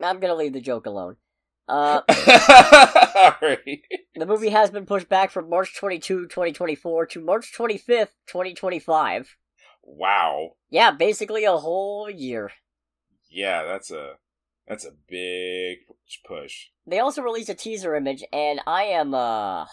[0.00, 1.16] I'm gonna leave the joke alone.
[1.68, 3.82] Uh, Alright.
[4.14, 9.36] the movie has been pushed back from March 22, 2024 to March 25th, 2025.
[9.82, 10.52] Wow.
[10.70, 12.52] Yeah, basically a whole year.
[13.28, 14.14] Yeah, that's a
[14.68, 15.78] that's a big
[16.26, 16.66] push.
[16.86, 19.66] They also released a teaser image, and I am, uh,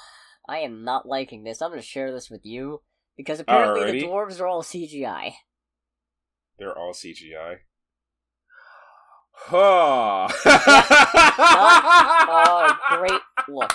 [0.47, 1.61] I am not liking this.
[1.61, 2.81] I'm gonna share this with you,
[3.17, 5.33] because apparently the dwarves are all CGI.
[6.57, 7.57] They're all CGI.
[9.35, 10.27] Huh.
[12.29, 13.73] Oh, great look.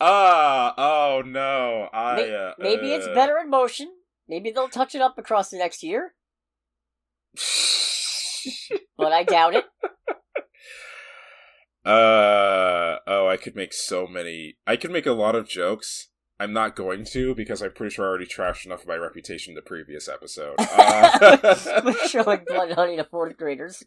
[0.00, 1.88] Ah, oh no.
[1.92, 3.90] I uh, Maybe it's uh, better in motion.
[4.28, 6.14] Maybe they'll touch it up across the next year.
[8.96, 9.64] but I doubt it.
[11.88, 14.58] Uh oh, I could make so many.
[14.66, 16.08] I could make a lot of jokes.
[16.38, 19.52] I'm not going to because I'm pretty sure I already trashed enough of my reputation
[19.52, 20.56] in the previous episode.
[20.60, 21.82] Uh...
[21.84, 23.82] We're showing blood honey to fourth graders.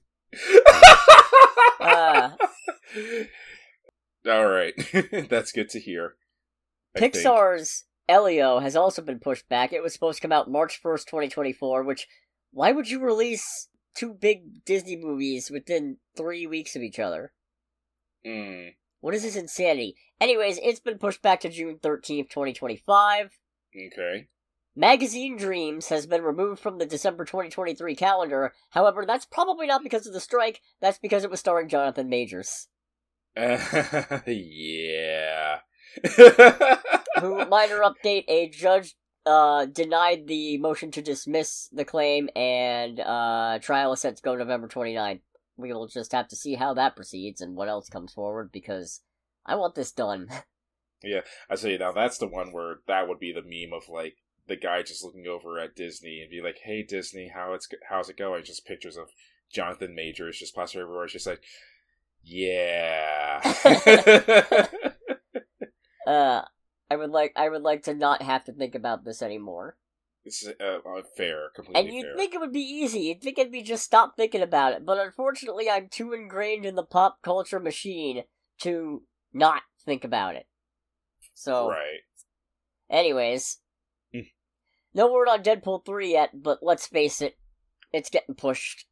[1.80, 2.32] Uh,
[4.28, 4.74] All right,
[5.30, 6.16] that's good to hear.
[6.98, 9.74] Pixar's Elio has also been pushed back.
[9.74, 12.08] It was supposed to come out March 1st, 2024, which
[12.52, 17.32] why would you release two big Disney movies within three weeks of each other?
[18.26, 19.96] Mm, What is this insanity?
[20.20, 23.38] Anyways, it's been pushed back to June 13th, 2025.
[23.88, 24.28] okay.
[24.76, 28.54] Magazine Dreams has been removed from the December 2023 calendar.
[28.70, 32.70] However, that's probably not because of the strike, that's because it was starring Jonathan Majors.
[33.36, 33.60] yeah.
[37.20, 43.60] Who, minor update, a judge uh, denied the motion to dismiss the claim, and uh,
[43.62, 45.22] trial is set to go November 29th.
[45.62, 49.02] We will just have to see how that proceeds and what else comes forward, because
[49.46, 50.30] I want this done.
[51.04, 54.18] Yeah, I say now that's the one where that would be the meme of like
[54.48, 58.08] the guy just looking over at Disney and be like, "Hey Disney, how it's how's
[58.10, 59.10] it going?" Just pictures of
[59.52, 61.06] Jonathan Majors just plastered everywhere.
[61.06, 61.42] It's just like,
[62.24, 63.42] yeah.
[66.08, 66.42] uh,
[66.90, 69.78] I would like I would like to not have to think about this anymore.
[70.24, 70.80] This is uh,
[71.18, 72.16] fair, completely And you'd fair.
[72.16, 73.00] think it would be easy.
[73.02, 74.86] You'd think it'd be just stop thinking about it.
[74.86, 78.24] But unfortunately, I'm too ingrained in the pop culture machine
[78.62, 79.04] to
[79.34, 80.48] not think about it.
[81.34, 82.02] So, Right.
[82.90, 83.60] anyways,
[84.14, 84.20] Hmm.
[84.94, 87.38] no word on Deadpool 3 yet, but let's face it,
[87.92, 88.86] it's getting pushed.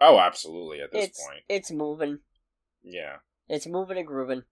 [0.00, 0.80] Oh, absolutely.
[0.80, 2.20] At this it's point, it's moving.
[2.82, 3.18] yeah.
[3.48, 4.44] It's moving and grooving.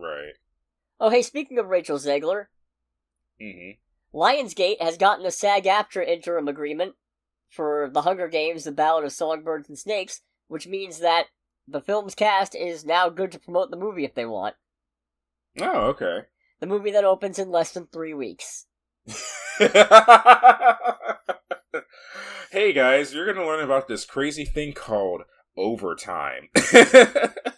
[0.00, 0.34] Right.
[0.98, 2.46] Oh, hey, speaking of Rachel Zegler,
[3.40, 3.80] Mm hmm
[4.16, 6.94] Lionsgate has gotten a SAG-AFTRA interim agreement
[7.50, 11.26] for The Hunger Games: The Ballad of Songbirds and Snakes, which means that
[11.68, 14.54] the film's cast is now good to promote the movie if they want.
[15.60, 16.20] Oh, okay.
[16.60, 18.64] The movie that opens in less than three weeks.
[19.58, 19.68] hey
[22.72, 25.22] guys, you're gonna learn about this crazy thing called
[25.56, 26.48] overtime.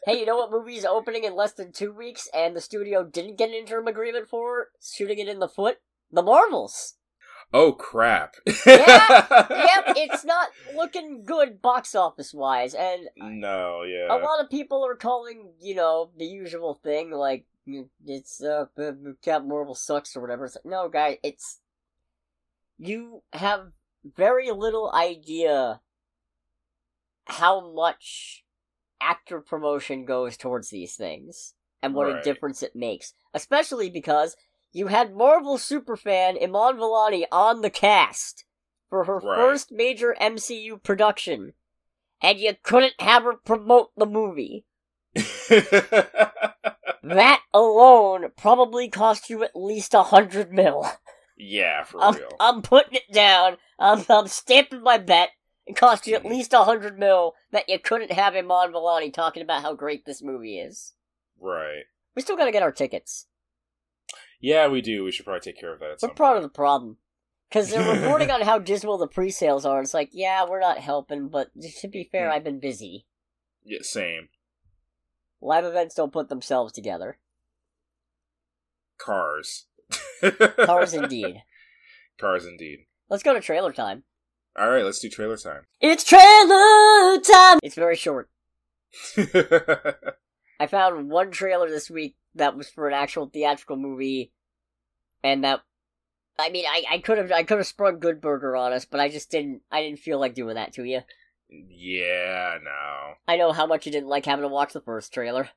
[0.09, 3.05] Hey, you know what movie is opening in less than two weeks and the studio
[3.05, 5.77] didn't get an interim agreement for shooting it in the foot?
[6.11, 6.94] The Marvels!
[7.53, 8.37] oh crap!
[8.47, 8.55] Yeah,
[9.51, 14.14] yep, it's not looking good box office wise, and no, yeah.
[14.14, 17.47] a lot of people are calling, you know, the usual thing, like,
[18.07, 18.66] it's, uh,
[19.23, 20.47] Captain Marvel sucks or whatever.
[20.47, 21.61] It's like, no, guy, it's.
[22.81, 23.73] You have
[24.16, 25.81] very little idea
[27.25, 28.44] how much
[29.01, 33.14] actor promotion goes towards these things and what a difference it makes.
[33.35, 34.37] Especially because
[34.72, 38.44] you had Marvel superfan Iman Vellani on the cast
[38.88, 39.37] for her Right.
[39.37, 41.52] first major MCU production,
[42.22, 44.64] and you couldn't have her promote the movie.
[47.04, 50.87] That alone probably cost you at least a hundred mil.
[51.38, 52.28] yeah, for I'm, real.
[52.38, 53.57] I'm putting it down.
[53.78, 55.31] I'm, I'm stamping my bet.
[55.66, 56.31] It cost you at Mhm.
[56.31, 60.22] least a hundred mil that you couldn't have Iman Vellani talking about how great this
[60.22, 60.94] movie is.
[61.40, 61.85] right.
[62.14, 63.26] We still gotta get our tickets.
[64.40, 65.05] Yeah, we do.
[65.05, 65.87] We should probably take care of that.
[65.87, 66.37] At We're some part point.
[66.38, 66.96] of the problem.
[67.48, 69.81] Because they're reporting on how dismal the pre-sales are.
[69.81, 72.35] It's like, yeah, we're not helping, but to be fair, Hmm.
[72.37, 73.07] I've been busy.
[73.64, 74.29] Yeah, same.
[75.40, 77.18] Live events don't put themselves together.
[78.98, 79.66] Cars.
[80.20, 81.42] Cars indeed.
[82.20, 82.81] Cars indeed.
[83.09, 84.03] Let's go to trailer time.
[84.59, 85.66] All right, let's do trailer time.
[85.81, 87.61] It's trailer time!
[87.62, 88.29] It's very short.
[90.61, 94.33] I found one trailer this week that was for an actual theatrical movie,
[95.22, 95.61] and that
[96.38, 99.01] I mean, I, I could have I could have sprung Good Burger on us, but
[99.01, 99.62] I just didn't.
[99.70, 101.01] I didn't feel like doing that to you.
[101.48, 103.14] yeah, no.
[103.27, 105.51] I know how much you didn't like having to watch the first trailer.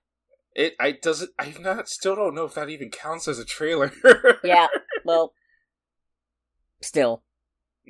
[0.53, 3.91] It I doesn't I not still don't know if that even counts as a trailer.
[4.43, 4.67] Yeah,
[5.05, 5.33] well,
[6.81, 7.23] still.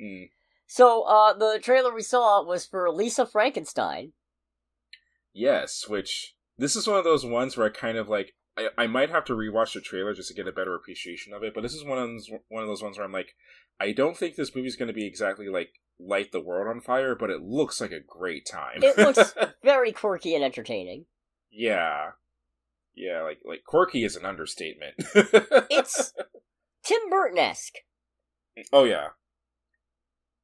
[0.00, 0.30] Mm,
[0.66, 4.12] So, uh, the trailer we saw was for Lisa Frankenstein.
[5.32, 8.86] yes, which this is one of those ones where I kind of like I, I
[8.86, 11.54] might have to rewatch the trailer just to get a better appreciation of it.
[11.54, 13.34] But this is one of those, one of those ones where I'm like,
[13.80, 17.14] I don't think this movie's going to be exactly like light the world on fire,
[17.14, 18.82] but it looks like a great time.
[18.82, 19.34] It looks
[19.64, 21.06] very quirky and entertaining.
[21.50, 22.10] yeah,
[22.94, 24.94] yeah, like like quirky is an understatement.
[25.70, 26.12] It's
[26.84, 27.76] Tim Burton esque.
[28.72, 29.08] oh yeah,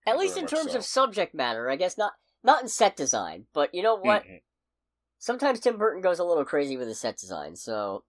[0.07, 0.79] At least in terms so.
[0.79, 4.25] of subject matter, I guess not not in set design, but you know what?
[4.25, 4.41] Mhm.
[5.19, 8.05] Sometimes Tim Burton goes a little crazy with his set design, so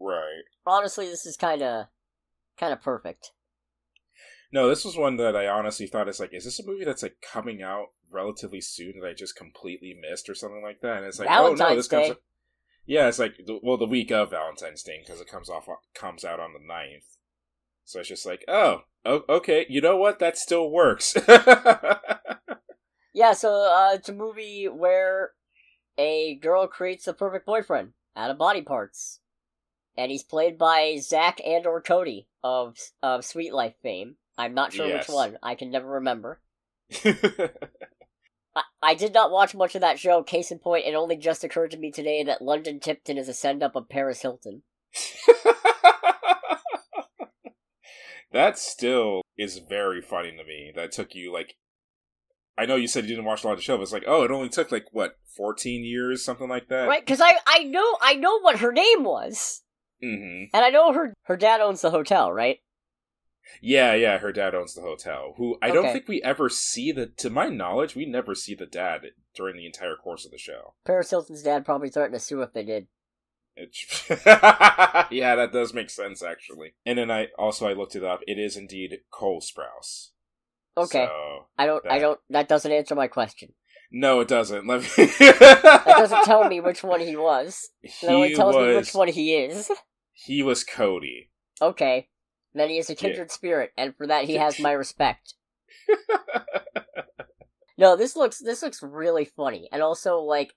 [0.00, 0.42] right.
[0.66, 1.86] honestly, this is kind of
[2.58, 3.32] kind of perfect.
[4.52, 7.02] No, this was one that I honestly thought is like, is this a movie that's
[7.02, 10.98] like coming out relatively soon that I just completely missed or something like that?
[10.98, 12.06] And it's like, oh no, Valentine's this Day.
[12.08, 12.20] comes.
[12.86, 16.38] Yeah, it's like well, the week of Valentine's Day because it comes off comes out
[16.38, 17.16] on the 9th.
[17.86, 20.18] So it's just like, oh, okay, you know what?
[20.20, 21.16] That still works.
[23.14, 25.30] Yeah, so uh, it's a movie where
[25.98, 29.20] a girl creates the perfect boyfriend out of body parts,
[29.96, 34.16] and he's played by Zack and or Cody of of Suite Life fame.
[34.36, 35.06] I'm not sure Yes.
[35.08, 35.38] which one.
[35.42, 36.40] I can never remember.
[38.56, 40.22] I, I did not watch much of that show.
[40.22, 43.34] Case in point, it only just occurred to me today that London Tipton is a
[43.34, 44.62] send up of Paris Hilton.
[48.32, 50.72] that still is very funny to me.
[50.74, 51.56] That took you like
[52.56, 54.04] I know you said you didn't watch a lot of the show, but it's like,
[54.06, 56.88] oh, it only took like what, fourteen years, something like that.
[56.88, 57.04] Right?
[57.04, 59.62] Because I, I know I know what her name was,
[60.00, 62.58] hmm and I know her her dad owns the hotel, right?
[63.60, 64.18] Yeah, yeah.
[64.18, 65.34] Her dad owns the hotel.
[65.36, 67.06] Who I don't think we ever see the.
[67.06, 69.02] To my knowledge, we never see the dad
[69.34, 70.74] during the entire course of the show.
[70.86, 72.86] Paris Hilton's dad probably threatened to sue if they did.
[75.10, 76.74] Yeah, that does make sense actually.
[76.84, 78.20] And then I also I looked it up.
[78.26, 80.10] It is indeed Cole Sprouse.
[80.76, 82.20] Okay, So, I don't, I that- don't.
[82.30, 83.52] That doesn't answer my question.
[83.92, 84.66] no, it doesn't.
[84.66, 84.88] Let me.
[85.18, 87.70] That doesn't tell me which one he was.
[88.02, 88.86] No, it He tells me was.
[88.86, 89.70] which one he is.
[90.12, 91.30] He was Cody.
[91.62, 92.08] Okay,
[92.54, 95.34] then he is a kindred spirit, and for that he has my respect.
[97.76, 100.54] No, this looks this looks really funny, and also like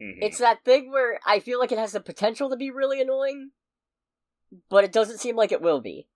[0.00, 0.18] Mhm.
[0.22, 3.50] it's that thing where I feel like it has the potential to be really annoying,
[4.70, 6.08] but it doesn't seem like it will be.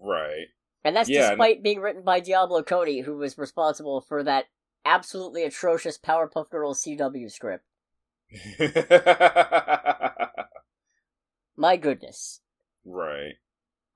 [0.00, 0.46] right.
[0.84, 4.46] And that's Yeah, and- despite being written by Diablo Cody, who was responsible for that
[4.84, 7.64] absolutely atrocious Powerpuff Girls CW script.
[11.56, 12.40] My goodness.
[12.84, 13.34] right.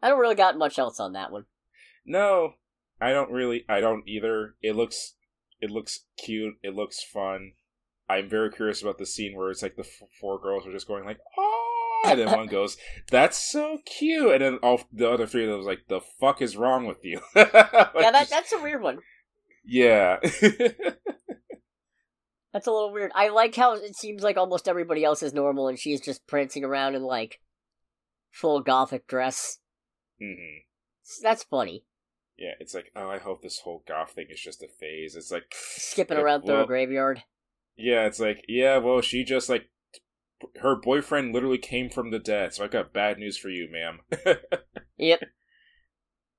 [0.04, 1.44] I don't really got much else on that one.
[2.04, 2.54] No,
[3.00, 3.64] I don't really.
[3.68, 4.56] I don't either.
[4.60, 5.14] It looks.
[5.60, 6.54] It looks cute.
[6.64, 7.52] It looks fun.
[8.08, 10.88] I'm very curious about the scene where it's like the f- four girls are just
[10.88, 11.51] going like, "Oh,"
[12.04, 12.76] and then one goes,
[13.10, 16.40] "That's so cute," and then all the other three of them was like, "The fuck
[16.42, 18.98] is wrong with you?" Like, yeah, that, that's a weird one.
[19.64, 20.18] yeah.
[22.52, 23.12] That's a little weird.
[23.14, 26.64] I like how it seems like almost everybody else is normal and she's just prancing
[26.64, 27.40] around in like
[28.30, 29.58] full gothic dress.
[30.20, 30.58] hmm
[31.22, 31.86] That's funny.
[32.36, 35.16] Yeah, it's like, oh, I hope this whole goth thing is just a phase.
[35.16, 37.22] It's like Skipping around through a graveyard.
[37.76, 39.70] Yeah, it's like, yeah, well, she just like
[40.60, 44.00] her boyfriend literally came from the dead, so I got bad news for you, ma'am.
[44.98, 45.24] Yep.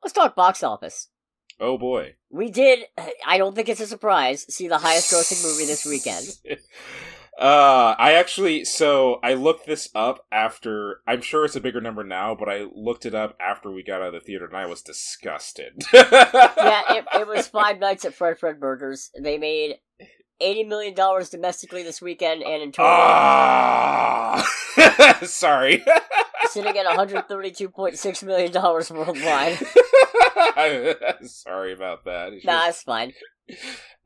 [0.04, 1.10] Let's talk box office.
[1.60, 2.16] oh boy.
[2.30, 2.86] We did,
[3.26, 6.26] I don't think it's a surprise, see the highest grossing movie this weekend.
[7.36, 11.02] Uh, I actually, so I looked this up after.
[11.08, 14.02] I'm sure it's a bigger number now, but I looked it up after we got
[14.02, 15.82] out of the theater, and I was disgusted.
[15.94, 19.10] yeah, it, it was Five Nights at Fred Fred Burgers.
[19.20, 19.78] They made
[20.42, 20.94] $80 million
[21.30, 24.46] domestically this weekend and in total, Ah,
[25.24, 25.84] sorry.
[26.50, 29.58] sitting at $132.6 million worldwide.
[31.28, 32.34] sorry about that.
[32.34, 33.14] It's Nah, just- it's fine.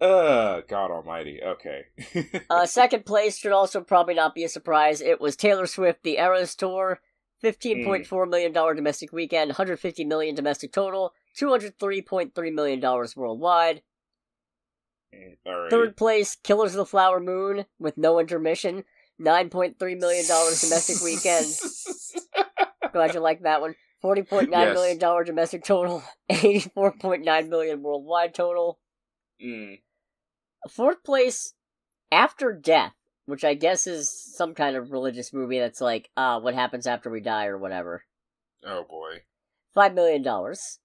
[0.01, 1.39] Uh, God Almighty.
[1.43, 1.85] Okay.
[2.49, 5.01] Uh, second place should also probably not be a surprise.
[5.01, 6.99] It was Taylor Swift, The Eras Tour,
[7.41, 12.01] fifteen point four million dollar domestic weekend, hundred fifty million domestic total, two hundred three
[12.01, 13.81] point three million dollars worldwide.
[15.13, 15.69] Right.
[15.69, 18.83] Third place, Killers of the Flower Moon, with no intermission,
[19.17, 21.47] nine point three million dollars domestic weekend.
[22.93, 23.75] Glad you like that one.
[24.01, 24.73] Forty point nine Yes.
[24.75, 28.79] million dollar domestic total, eighty four point nine million worldwide total.
[29.43, 29.79] Mm.
[30.69, 31.53] Fourth place,
[32.11, 32.93] After Death,
[33.25, 37.09] which I guess is some kind of religious movie that's like, ah, what happens after
[37.09, 38.03] we die or whatever.
[38.65, 39.21] Oh boy.
[39.73, 40.79] Five million dollars.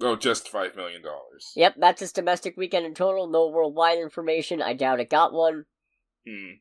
[0.00, 1.52] Oh, just five million dollars.
[1.54, 3.28] Yep, that's its domestic weekend in total.
[3.28, 4.60] No worldwide information.
[4.60, 5.66] I doubt it got one.
[6.26, 6.54] Hmm.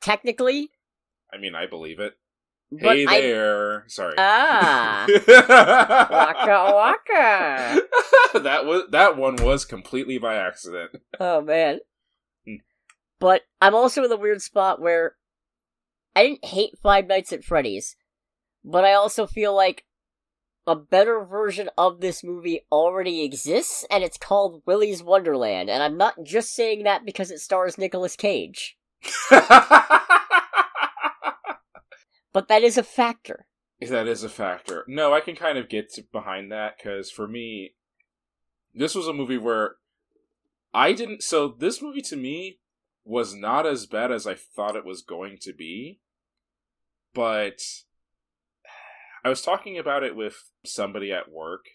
[0.00, 0.70] Technically,
[1.32, 2.14] I mean, I believe it.
[2.80, 3.84] But hey I- there.
[3.88, 4.14] Sorry.
[4.16, 5.06] Ah.
[5.28, 7.80] waka waka.
[8.40, 10.92] that was that one was completely by accident.
[11.20, 11.80] Oh man.
[12.46, 12.56] Hmm.
[13.20, 15.16] But I'm also in the weird spot where
[16.16, 17.96] I didn't hate Five Nights at Freddy's,
[18.64, 19.84] but I also feel like
[20.66, 25.68] a better version of this movie already exists, and it's called Willy's Wonderland.
[25.68, 28.76] And I'm not just saying that because it stars Nicolas Cage,
[32.32, 33.46] but that is a factor.
[33.80, 34.84] that is a factor.
[34.86, 37.74] No, I can kind of get behind that because for me,
[38.74, 39.76] this was a movie where
[40.72, 41.22] I didn't.
[41.22, 42.58] So this movie to me
[43.04, 46.00] was not as bad as I thought it was going to be,
[47.14, 47.60] but
[49.24, 51.66] I was talking about it with somebody at work,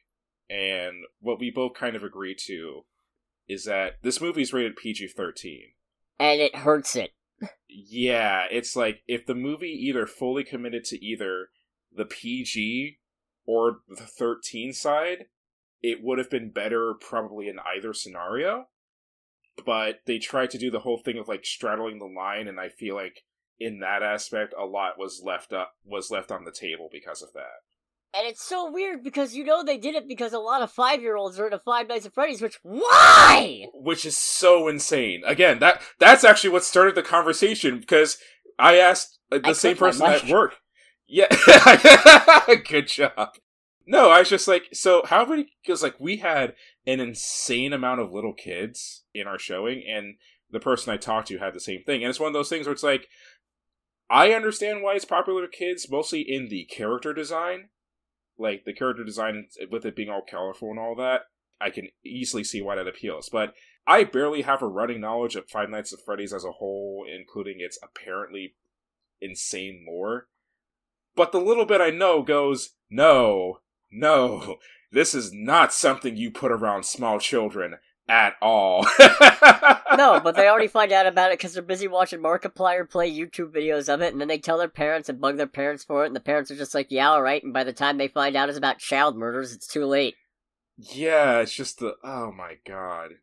[0.50, 2.86] and what we both kind of agreed to
[3.48, 5.72] is that this movie is rated PG thirteen.
[6.20, 7.12] And it hurts it.
[7.70, 11.50] Yeah, it's like if the movie either fully committed to either
[11.96, 13.00] the PG
[13.46, 15.26] or the 13 side,
[15.82, 18.66] it would have been better probably in either scenario.
[19.66, 22.70] But they tried to do the whole thing of like straddling the line, and I
[22.70, 23.24] feel like
[23.60, 27.34] in that aspect, a lot was left up was left on the table because of
[27.34, 27.64] that.
[28.14, 31.02] And it's so weird because you know they did it because a lot of five
[31.02, 33.68] year olds are into Five Nights at Freddy's, which why?
[33.74, 35.22] which is so insane.
[35.26, 38.18] Again, that that's actually what started the conversation because
[38.58, 40.56] I asked uh, the I same person at work.
[41.08, 41.28] Yeah,
[42.68, 43.38] good job.
[43.86, 45.54] No, I was just like, so how many?
[45.64, 46.56] Because like we had
[46.86, 50.16] an insane amount of little kids in our showing, and
[50.52, 52.66] the person I talked to had the same thing, and it's one of those things
[52.66, 53.08] where it's like,
[54.10, 57.70] I understand why it's popular with kids, mostly in the character design,
[58.38, 61.22] like the character design with it being all colorful and all that.
[61.60, 63.54] I can easily see why that appeals, but
[63.88, 67.56] I barely have a running knowledge of Five Nights at Freddy's as a whole, including
[67.60, 68.56] its apparently
[69.22, 70.28] insane lore.
[71.16, 73.60] But the little bit I know goes, no,
[73.92, 74.58] no,
[74.92, 77.78] this is not something you put around small children
[78.10, 78.86] at all.
[79.98, 83.52] No, but they already find out about it because they're busy watching Markiplier play YouTube
[83.52, 86.08] videos of it, and then they tell their parents and bug their parents for it,
[86.08, 88.50] and the parents are just like, yeah, alright, and by the time they find out
[88.50, 90.16] it's about child murders, it's too late.
[90.78, 93.14] Yeah, it's just the oh my god,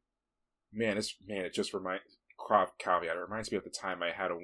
[0.72, 0.98] man!
[0.98, 1.44] It's man.
[1.44, 2.02] It just reminds
[2.36, 3.16] crop caveat.
[3.16, 4.38] It reminds me of the time I had a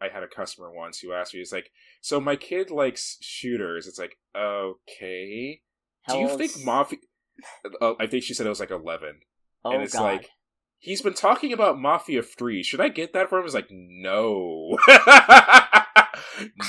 [0.00, 1.70] I had a customer once who asked me, "He's like,
[2.00, 5.60] so my kid likes shooters." It's like, okay.
[6.08, 6.98] Do you think Mafia?
[7.80, 9.20] Uh, I think she said it was like eleven,
[9.66, 10.02] Oh, and it's God.
[10.02, 10.30] like
[10.78, 12.62] he's been talking about Mafia Three.
[12.62, 13.44] Should I get that for him?
[13.44, 14.78] It's like, no,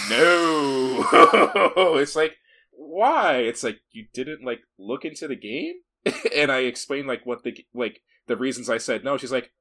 [0.09, 1.05] no.
[1.99, 2.35] it's like,
[2.71, 3.37] why?
[3.37, 5.75] It's like you didn't like look into the game,
[6.35, 9.17] and I explained like what the like the reasons I said no.
[9.17, 9.51] She's like,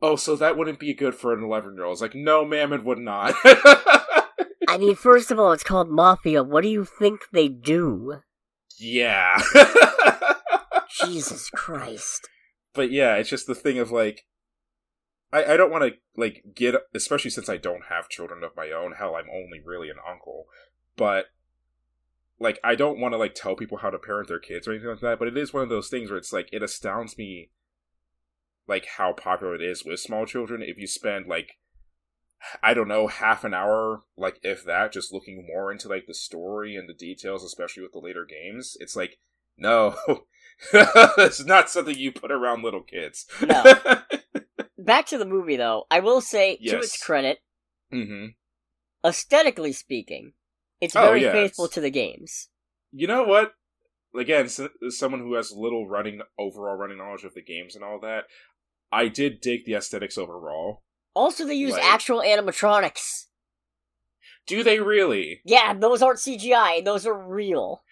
[0.00, 1.94] oh, so that wouldn't be good for an eleven year old.
[1.94, 3.34] It's like, no, ma'am, it would not.
[4.68, 6.42] I mean, first of all, it's called Mafia.
[6.42, 8.20] What do you think they do?
[8.78, 9.40] yeah.
[11.04, 12.28] Jesus Christ.
[12.76, 14.26] But yeah, it's just the thing of like,
[15.32, 18.70] I I don't want to like get especially since I don't have children of my
[18.70, 18.92] own.
[18.92, 20.46] Hell, I'm only really an uncle,
[20.96, 21.26] but
[22.38, 24.90] like I don't want to like tell people how to parent their kids or anything
[24.90, 25.18] like that.
[25.18, 27.50] But it is one of those things where it's like it astounds me,
[28.68, 30.62] like how popular it is with small children.
[30.62, 31.58] If you spend like
[32.62, 36.14] I don't know, half an hour, like if that, just looking more into like the
[36.14, 38.76] story and the details, especially with the later games.
[38.78, 39.18] It's like,
[39.56, 39.96] no,
[40.72, 43.26] it's not something you put around little kids.
[43.42, 43.62] No.
[44.78, 45.84] Back to the movie, though.
[45.90, 47.38] I will say, to its credit,
[47.90, 48.26] hmm
[49.04, 50.32] aesthetically speaking,
[50.80, 52.48] it's Oh, very yeah, faithful to the games.
[52.92, 53.52] You know what?
[54.18, 57.84] Again, s- as someone who has little running overall running knowledge of the games and
[57.84, 58.24] all that,
[58.90, 60.82] I did dig the aesthetics overall.
[61.14, 63.26] Also, they use Like- actual animatronics.
[64.46, 65.40] Do they really?
[65.44, 66.84] Yeah, those aren't CGI.
[66.84, 67.82] Those are real.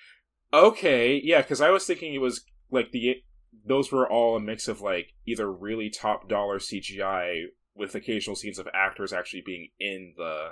[0.53, 2.45] Okay, yeah, because I was thinking it was
[2.75, 3.23] like the
[3.67, 7.45] those were all a mix of like either really top dollar CGI
[7.75, 10.51] with occasional scenes of actors actually being in the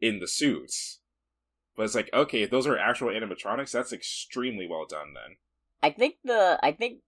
[0.00, 1.00] in the suits.
[1.76, 5.36] But it's like, okay, if those are actual animatronics, that's extremely well done then.
[5.82, 7.00] I think the I think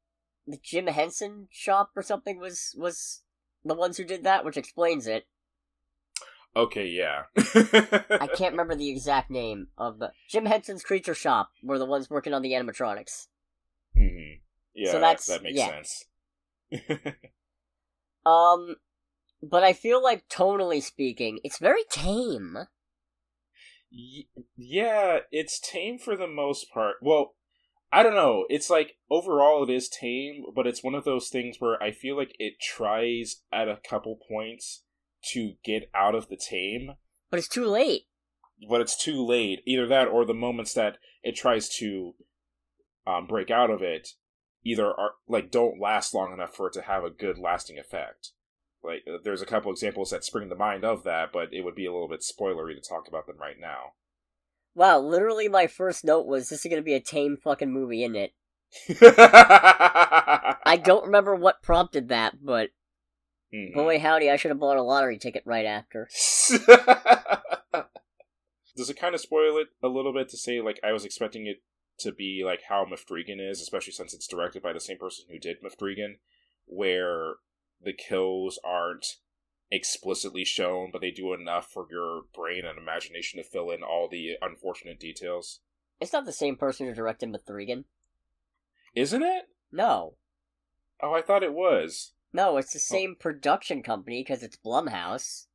[0.46, 3.22] the Jim Henson shop or something was was
[3.64, 5.26] the ones who did that, which explains it.
[6.56, 7.24] Okay, yeah.
[7.36, 12.10] I can't remember the exact name of the Jim Henson's Creature Shop were the ones
[12.10, 13.26] working on the animatronics.
[13.98, 14.32] Hmm
[14.74, 15.82] Yeah, So that's- that makes yeah.
[15.82, 16.04] sense.
[18.26, 18.76] Um,
[19.42, 22.58] but I feel like tonally speaking, it's very tame.
[23.90, 24.26] Y-
[24.56, 26.96] yeah, it's tame for the most part.
[27.00, 27.34] Well,
[27.90, 28.44] I don't know.
[28.50, 32.16] It's like overall it is tame, but it's one of those things where I feel
[32.16, 34.82] like it tries at a couple points
[35.32, 36.92] to get out of the tame.
[37.30, 38.02] But it's too late.
[38.68, 39.62] but it's too late.
[39.66, 42.14] Either that or the moments that it tries to
[43.08, 44.10] um, break out of it
[44.64, 48.32] either are like don't last long enough for it to have a good lasting effect.
[48.82, 51.74] Like uh, there's a couple examples that spring to mind of that, but it would
[51.74, 53.92] be a little bit spoilery to talk about them right now.
[54.74, 58.16] Wow, literally my first note was this is gonna be a tame fucking movie, isn't
[58.16, 58.32] it?
[59.00, 62.70] I don't remember what prompted that, but
[63.54, 63.72] Mhm.
[63.72, 66.08] boy howdy, I should have bought a lottery ticket right after.
[68.76, 71.46] Does it kind of spoil it a little bit to say like I was expecting
[71.46, 71.62] it
[71.98, 75.38] to be like how M3GAN is, especially since it's directed by the same person who
[75.38, 76.18] did M3GAN,
[76.66, 77.34] where
[77.82, 79.16] the kills aren't
[79.70, 84.08] explicitly shown, but they do enough for your brain and imagination to fill in all
[84.10, 85.60] the unfortunate details.
[86.00, 87.84] It's not the same person who directed M3GAN.
[88.94, 89.44] Isn't it?
[89.70, 90.14] No.
[91.02, 92.12] Oh, I thought it was.
[92.32, 92.94] No, it's the oh.
[92.94, 95.46] same production company because it's Blumhouse.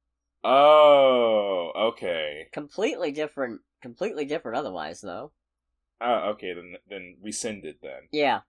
[0.43, 2.47] Oh, okay.
[2.51, 3.61] Completely different.
[3.81, 4.57] Completely different.
[4.57, 5.31] Otherwise, though.
[6.03, 6.53] Ah, okay.
[6.53, 8.09] Then then rescind it then.
[8.11, 8.41] Yeah.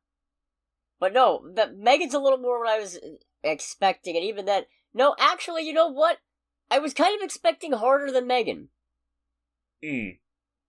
[1.00, 2.98] But no, the Megan's a little more what I was
[3.42, 4.66] expecting, and even that.
[4.92, 6.18] no, actually, you know what?
[6.70, 8.68] I was kind of expecting harder than Megan
[9.84, 10.16] Hmm.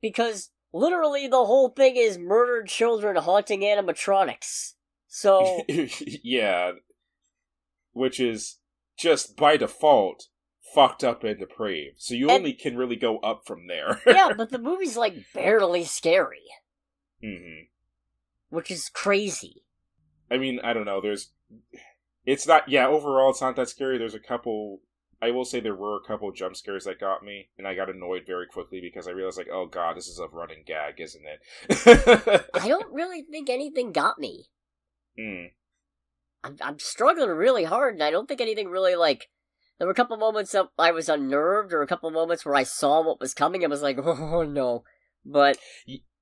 [0.01, 4.73] because literally the whole thing is murdered children haunting animatronics.
[5.07, 6.73] So yeah.
[7.93, 8.57] Which is
[8.97, 10.27] just by default
[10.73, 12.01] fucked up and depraved.
[12.01, 14.01] So you And- only can really go up from there.
[14.05, 16.43] yeah, but the movie's like barely scary,
[17.25, 17.65] hmm
[18.55, 19.63] which is crazy.
[20.31, 21.01] I mean, I don't know.
[21.01, 21.31] There's,
[22.25, 22.67] it's not.
[22.69, 23.97] Yeah, overall, it's not that scary.
[23.97, 24.79] There's a couple.
[25.21, 27.89] I will say there were a couple jump scares that got me, and I got
[27.89, 31.23] annoyed very quickly because I realized, like, oh god, this is a running gag, isn't
[31.25, 32.45] it?
[32.53, 34.45] I don't really think anything got me.
[35.17, 35.45] Hmm.
[36.43, 39.29] I'm, I'm struggling really hard, and I don't think anything really like.
[39.77, 42.63] There were a couple moments that I was unnerved, or a couple moments where I
[42.63, 44.83] saw what was coming and was like, "Oh no!"
[45.25, 45.57] But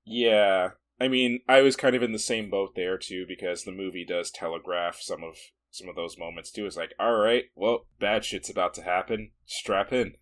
[0.05, 3.71] Yeah, I mean, I was kind of in the same boat there too because the
[3.71, 5.35] movie does telegraph some of
[5.71, 6.65] some of those moments too.
[6.65, 9.31] It's like, all right, well, bad shit's about to happen.
[9.45, 10.13] Strap in.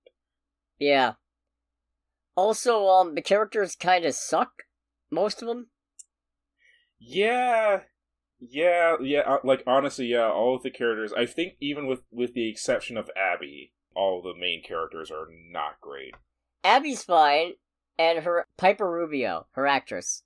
[0.78, 1.12] yeah.
[2.34, 4.62] Also, um, the characters kind of suck.
[5.10, 5.68] Most of them.
[6.98, 7.80] yeah,
[8.38, 9.20] yeah, yeah.
[9.20, 11.12] uh, Like honestly, yeah, all of the characters.
[11.12, 15.80] I think even with with the exception of Abby, all the main characters are not
[15.80, 16.14] great.
[16.64, 17.52] Abby's fine,
[18.00, 20.22] and her Piper Rubio, her actress,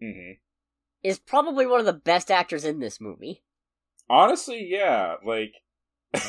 [0.00, 0.32] hmm
[1.02, 3.42] is probably one of the best actors in this movie.
[4.08, 5.54] Honestly, yeah, like.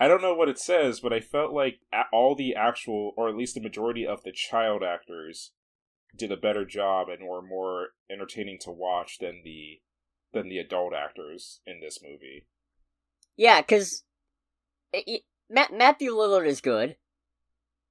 [0.00, 1.80] I don't know what it says, but I felt like
[2.12, 5.52] all the actual, or at least the majority of the child actors,
[6.16, 9.80] did a better job and were more entertaining to watch than the
[10.32, 12.46] than the adult actors in this movie.
[13.36, 14.02] Yeah, because
[15.48, 16.96] Matt- Matthew Lillard is good,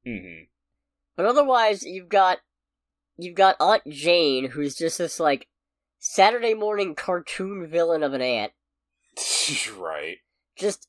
[0.05, 0.43] hmm
[1.17, 2.37] but otherwise you've got
[3.17, 5.47] you've got Aunt Jane, who's just this like
[5.99, 8.53] Saturday morning cartoon villain of an aunt,
[9.77, 10.17] right.
[10.57, 10.87] just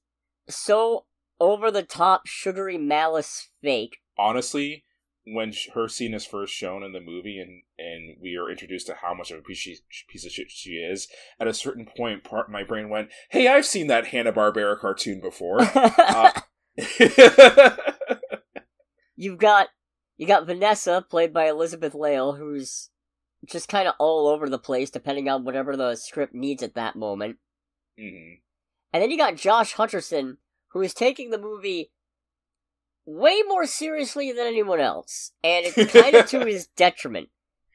[0.49, 1.07] so
[1.41, 3.99] over the top, sugary malice fake.
[4.19, 4.85] Honestly,
[5.25, 8.95] when her scene is first shown in the movie and and we are introduced to
[9.01, 9.77] how much of a piece, she,
[10.09, 11.09] piece of shit she is,
[11.41, 15.21] at a certain point, part my brain went, "Hey, I've seen that Hanna Barbera cartoon
[15.21, 15.59] before."
[15.99, 16.33] Uh,
[19.17, 19.69] You've got
[20.19, 22.91] you got Vanessa, played by Elizabeth Lail, who's
[23.47, 26.97] just kind of all over the place, depending on whatever the script needs at that
[26.97, 27.39] moment.
[27.99, 28.41] Mhm.
[28.93, 30.37] And then you got Josh Hutcherson,
[30.73, 31.91] who is taking the movie
[33.07, 37.29] way more seriously than anyone else, and it's kind of to his detriment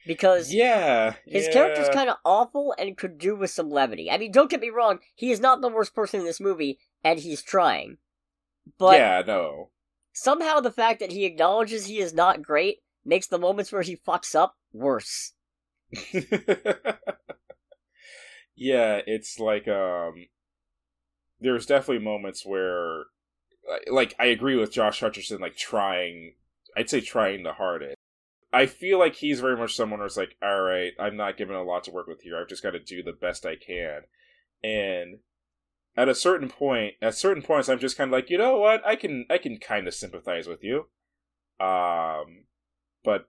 [0.05, 1.53] because Yeah, his yeah.
[1.53, 4.11] character's kind of awful and could do with some levity.
[4.11, 6.77] I mean, don't get me wrong, he is not the worst person in this movie,
[7.03, 7.97] and he's trying.
[8.77, 9.69] But yeah, no.
[10.13, 13.97] Somehow the fact that he acknowledges he is not great makes the moments where he
[13.97, 15.33] fucks up worse.
[18.55, 20.27] yeah, it's like um
[21.39, 23.03] there's definitely moments where
[23.91, 26.35] like- I agree with Josh Hutcherson like trying
[26.75, 27.95] I'd say trying the hardest.
[28.51, 31.63] I feel like he's very much someone who's like, all right, I'm not given a
[31.63, 32.39] lot to work with here.
[32.39, 34.01] I've just got to do the best I can.
[34.63, 35.17] And
[35.95, 38.85] at a certain point, at certain points, I'm just kind of like, you know what?
[38.85, 40.87] I can, I can kind of sympathize with you.
[41.59, 42.45] Um,
[43.03, 43.27] but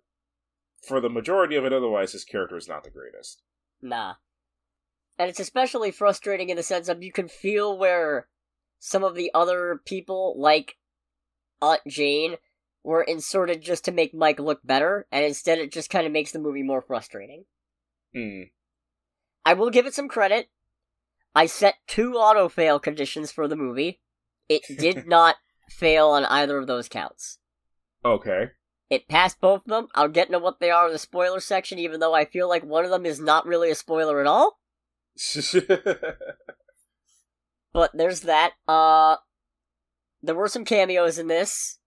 [0.86, 3.42] for the majority of it, otherwise, his character is not the greatest.
[3.82, 4.14] Nah.
[5.18, 8.28] And it's especially frustrating in the sense of you can feel where
[8.78, 10.76] some of the other people, like
[11.62, 12.36] Aunt Jane,
[12.82, 16.32] were inserted just to make Mike look better, and instead it just kind of makes
[16.32, 17.44] the movie more frustrating.
[18.14, 18.42] Hmm.
[19.44, 20.48] I will give it some credit.
[21.34, 24.00] I set two auto fail conditions for the movie.
[24.48, 25.36] It did not
[25.68, 27.38] fail on either of those counts.
[28.04, 28.50] Okay.
[28.90, 29.88] It passed both of them.
[29.94, 32.62] I'll get into what they are in the spoiler section, even though I feel like
[32.64, 34.58] one of them is not really a spoiler at all.
[37.74, 38.52] But there's that.
[38.66, 39.16] Uh,
[40.22, 41.80] there were some cameos in this.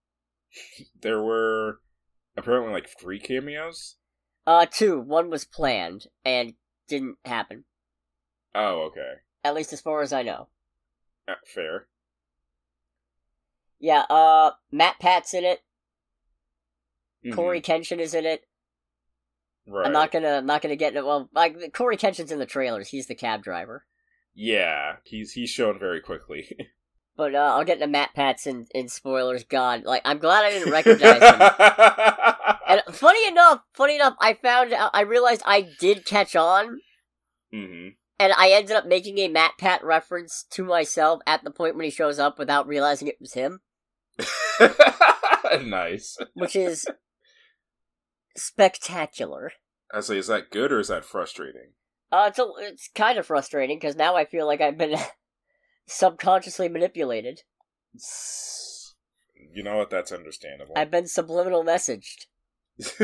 [1.01, 1.79] there were
[2.35, 3.95] apparently like three cameos.
[4.45, 4.99] Uh, two.
[4.99, 6.53] One was planned and
[6.89, 7.63] didn't happen.
[8.53, 9.21] Oh, okay.
[9.47, 10.47] At least as far as I know.
[11.27, 11.87] Uh, fair.
[13.79, 15.61] Yeah, uh, MatPat's in it.
[17.25, 17.33] Mhm.
[17.33, 18.45] Cory Kenshin is in it.
[19.65, 19.85] Right.
[19.85, 22.89] I'm not gonna, I'm not gonna get into, well, like, Cory Kenshin's in the trailers.
[22.89, 23.85] He's the cab driver.
[24.33, 26.55] Yeah, he's he's shown very quickly.
[27.17, 29.43] But, uh, I'll get into MatPat's in, in spoilers.
[29.43, 31.41] God, like, I'm glad I didn't recognize him.
[32.67, 36.79] And funny enough, funny enough, I found out, I realized I did catch on,
[37.51, 37.87] hmm
[38.19, 41.91] and I ended up making a MatPat reference to myself at the point when he
[41.91, 43.61] shows up without realizing it was him,
[45.63, 46.17] nice.
[46.33, 46.87] which is
[48.35, 49.51] spectacular.
[49.91, 51.73] I say, is that good or is that frustrating?
[52.11, 54.97] Uh, it's a, it's kind of frustrating because now I feel like I've been
[55.87, 57.41] subconsciously manipulated.
[59.53, 59.89] You know what?
[59.89, 60.73] That's understandable.
[60.75, 62.25] I've been subliminal messaged.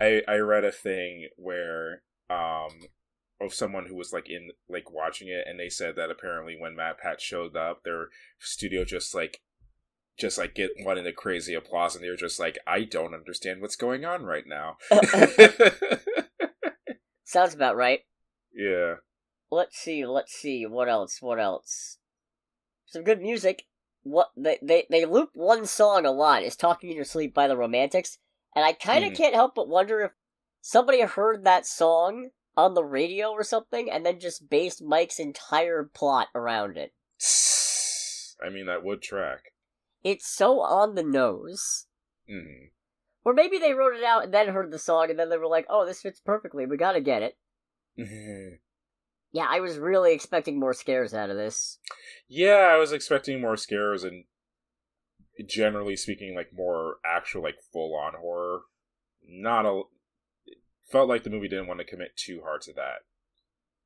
[0.00, 2.68] I I read a thing where um
[3.40, 6.76] of someone who was like in like watching it and they said that apparently when
[6.76, 8.08] MatPat showed up their
[8.38, 9.40] studio just like
[10.16, 13.14] just like get one in the crazy applause and they were just like I don't
[13.14, 14.76] understand what's going on right now.
[17.24, 18.00] Sounds about right.
[18.54, 18.94] yeah.
[19.50, 21.98] Let's see, let's see, what else, what else?
[22.86, 23.64] Some good music.
[24.02, 26.42] What they they they loop one song a lot.
[26.42, 28.18] Is "Talking in Your Sleep" by the Romantics,
[28.54, 29.16] and I kind of Mhm.
[29.16, 30.12] can't help but wonder if
[30.60, 35.84] somebody heard that song on the radio or something, and then just based Mike's entire
[35.92, 36.92] plot around it.
[38.44, 39.52] I mean that would track.
[40.02, 41.86] It's so on the nose.
[42.28, 42.66] hmm
[43.24, 45.46] Or maybe they wrote it out and then heard the song, and then they were
[45.46, 46.66] like, "Oh, this fits perfectly.
[46.66, 47.36] We gotta get it."
[49.32, 51.78] Yeah, I was really expecting more scares out of this.
[52.28, 54.24] yeah, I was expecting more scares and
[55.48, 58.60] generally speaking, like more actual, like full on horror.
[59.26, 59.82] Not a.
[60.86, 63.02] Felt like the movie didn't want to commit too hard to that.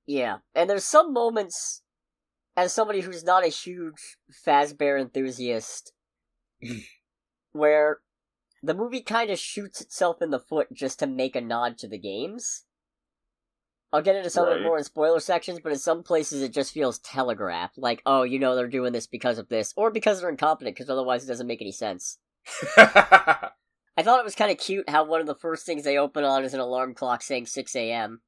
[0.06, 1.82] Yeah, and there's some moments,
[2.56, 5.92] as somebody who's not a huge Fazbear enthusiast,
[7.52, 7.98] where
[8.62, 11.88] the movie kind of shoots itself in the foot just to make a nod to
[11.88, 12.64] the games.
[13.92, 14.62] I'll get into some of it Right.
[14.64, 17.78] more in spoiler sections, but in some places it just feels telegraphed.
[17.78, 20.90] Like, oh, you know they're doing this because of this, or because they're incompetent, because
[20.90, 22.18] otherwise it doesn't make any sense.
[23.98, 26.22] I thought it was kind of cute how one of the first things they open
[26.22, 28.20] on is an alarm clock saying 6 a.m.,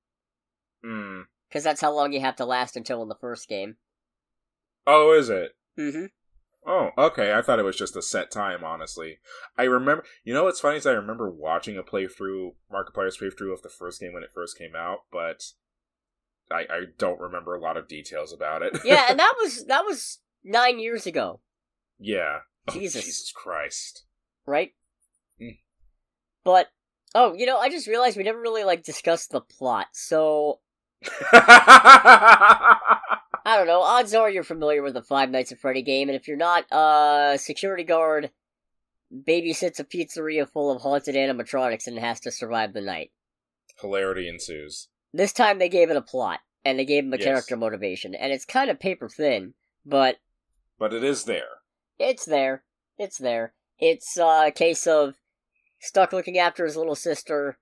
[0.85, 1.23] mm.
[1.49, 3.77] because that's how long you have to last until in the first game.
[4.85, 5.53] Oh, is it?
[5.79, 6.07] Mm-hmm.
[6.67, 7.33] Oh, okay.
[7.33, 9.19] I thought it was just a set time, honestly.
[9.57, 13.63] I remember, you know what's funny is I remember watching a playthrough, Markiplier's playthrough of
[13.63, 15.45] the first game when it first came out, but
[16.51, 18.77] I, I don't remember a lot of details about it.
[18.85, 21.39] Yeah, and that was that was nine years ago,
[22.01, 22.41] yeah.
[22.67, 23.05] Oh, Jesus.
[23.05, 24.03] Jesus Christ.
[24.47, 24.73] right?
[26.45, 26.69] But
[27.15, 29.87] oh, you know, I just realized we never really like discussed the plot.
[29.93, 30.61] So
[31.33, 33.81] I don't know.
[33.81, 36.71] Odds are you're familiar with the Five Nights at Freddy game, and if you're not,
[36.71, 38.31] uh, security guard
[39.13, 43.11] babysits a pizzeria full of haunted animatronics and has to survive the night.
[43.81, 44.89] Hilarity ensues.
[45.13, 47.25] This time they gave it a plot and they gave him a Yes.
[47.25, 50.19] character motivation, and it's kind of paper thin, but
[50.79, 51.59] But it is there.
[51.99, 52.63] It's there.
[52.99, 53.55] It's there.
[53.79, 55.17] It's uh, a case of
[55.81, 57.59] stuck looking after his little sister,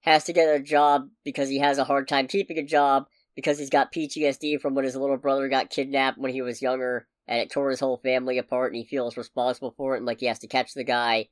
[0.00, 3.06] has to get a job because he has a hard time keeping a job
[3.36, 7.06] because he's got PTSD from when his little brother got kidnapped when he was younger
[7.28, 10.20] and it tore his whole family apart and he feels responsible for it and like
[10.20, 11.28] he has to catch the guy.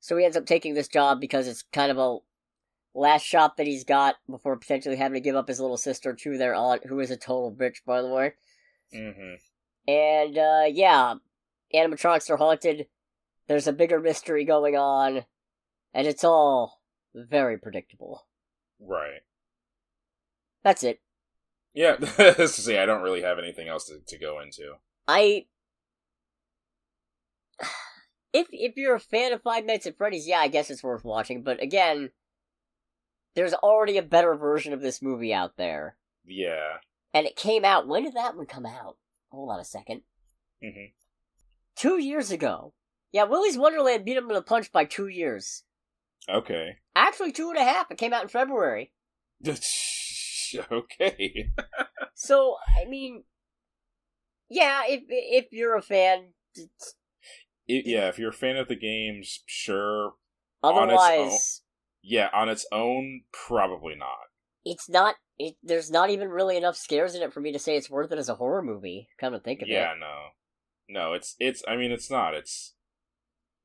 [0.00, 2.18] So he ends up taking this job because it's kind of a
[2.94, 6.38] last shot that he's got before potentially having to give up his little sister to
[6.38, 8.34] their aunt, who is a total bitch, by the way.
[8.92, 9.34] hmm
[9.86, 11.14] And uh yeah,
[11.74, 12.86] animatronics are haunted.
[13.52, 15.26] There's a bigger mystery going on,
[15.92, 16.80] and it's all
[17.14, 18.26] very predictable.
[18.80, 19.20] Right.
[20.64, 21.02] That's it.
[21.74, 22.02] Yeah,
[22.46, 24.76] say I don't really have anything else to, to go into.
[25.06, 25.44] I
[28.32, 31.04] if if you're a fan of Five Nights at Freddy's, yeah, I guess it's worth
[31.04, 31.42] watching.
[31.42, 32.08] But again,
[33.34, 36.76] there's already a better version of this movie out there, Yeah.
[37.12, 37.86] and it came out.
[37.86, 38.96] When did that one come out?
[39.30, 40.00] Hold on a second.
[40.62, 40.86] hmm
[41.76, 42.72] Two years ago.
[43.12, 45.64] Yeah, Willy's Wonderland beat him in a punch by two years.
[46.28, 46.76] Okay.
[46.96, 47.90] Actually, two and a half.
[47.90, 48.92] It came out in February.
[50.72, 51.50] okay.
[52.14, 53.24] So, I mean,
[54.48, 56.34] yeah, if if you're a fan,
[57.66, 60.12] it, yeah, if you're a fan of the games, sure.
[60.62, 61.62] On its Otherwise,
[62.02, 64.28] Yeah, on its own, probably not.
[64.64, 65.16] it's not.
[65.38, 68.12] It there's not even really enough scares in it for me to say it's worth
[68.12, 69.08] it as a horror movie.
[69.18, 71.12] Come to think of Yeah, it, yeah, no, no.
[71.14, 71.64] It's it's.
[71.66, 72.34] I mean, it's not.
[72.34, 72.74] It's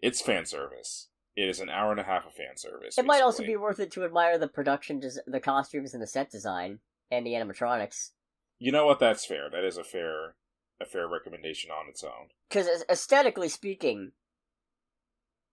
[0.02, 1.10] it's fan service.
[1.36, 2.98] It is an hour and a half of fan service.
[2.98, 6.08] it might also be worth it to admire the production, des- the costumes, and the
[6.08, 6.80] set design
[7.12, 8.12] and the animatronics.
[8.58, 9.00] You know what?
[9.00, 9.50] That's fair.
[9.52, 10.36] That is a fair
[10.82, 12.30] a fair recommendation on its own.
[12.50, 14.12] Because aesthetically speaking,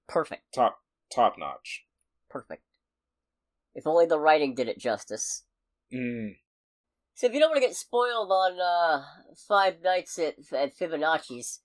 [0.08, 0.78] perfect, Top
[1.14, 1.84] top notch.
[2.30, 2.62] perfect.
[3.74, 5.44] If only the writing did it justice.
[5.92, 6.36] Mm.
[7.14, 9.04] So if you don't want to get spoiled on uh,
[9.48, 11.60] Five Nights at, at Fibonacci's,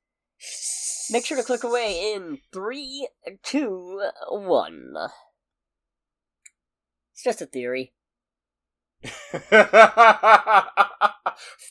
[1.11, 3.07] make sure to click away in three,
[3.43, 4.93] two, one.
[7.13, 7.93] It's just a theory.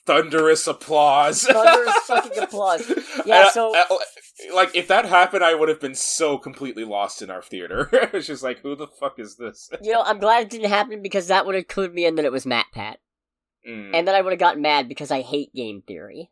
[0.07, 1.45] Thunderous applause.
[1.45, 2.91] Thunderous fucking applause.
[3.27, 3.75] Yeah, so-
[4.55, 7.89] like if that happened, I would have been so completely lost in our theater.
[8.13, 9.71] it's just like, who the fuck is this?
[9.83, 12.25] You know, I'm glad it didn't happen because that would have clued me in that
[12.25, 12.99] it was Matt Pat.
[13.69, 13.91] Mm.
[13.95, 16.31] And then I would have gotten mad because I hate game theory.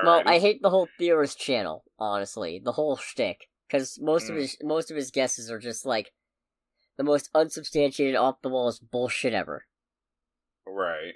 [0.00, 0.04] Alrighty.
[0.04, 2.60] Well, I hate the whole theorist channel, honestly.
[2.62, 3.48] The whole shtick.
[3.66, 4.40] Because most of Mm.
[4.40, 6.12] his most of his guesses are just like
[6.96, 9.64] the most unsubstantiated, off the walls bullshit ever.
[10.66, 11.14] right.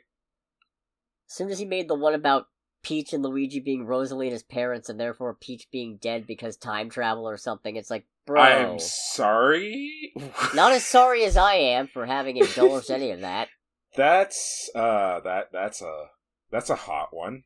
[1.28, 2.46] As soon as he made the one about
[2.82, 7.36] Peach and Luigi being Rosalina's parents and therefore Peach being dead because time travel or
[7.36, 8.40] something, it's like, bro.
[8.42, 10.12] I am sorry.
[10.54, 13.48] Not as sorry as I am for having indulged any of that.
[13.96, 16.06] That's uh that that's a
[16.52, 17.42] that's a hot one,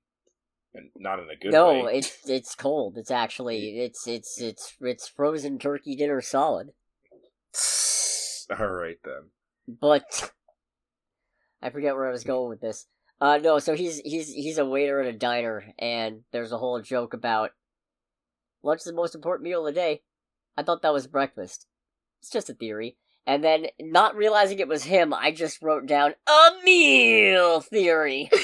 [0.75, 1.83] and not in a good no, way.
[1.83, 2.99] No, it's it's cold.
[2.99, 6.70] It's actually it's it's it's it's frozen turkey dinner solid.
[8.59, 9.31] All right then.
[9.81, 10.33] But
[11.62, 12.87] I forget where I was going with this.
[13.20, 16.81] Uh no, so he's he's he's a waiter at a diner and there's a whole
[16.81, 17.51] joke about
[18.62, 20.03] lunch is the most important meal of the day.
[20.57, 21.66] I thought that was breakfast.
[22.20, 22.97] It's just a theory.
[23.27, 28.29] And then not realizing it was him, I just wrote down a meal theory.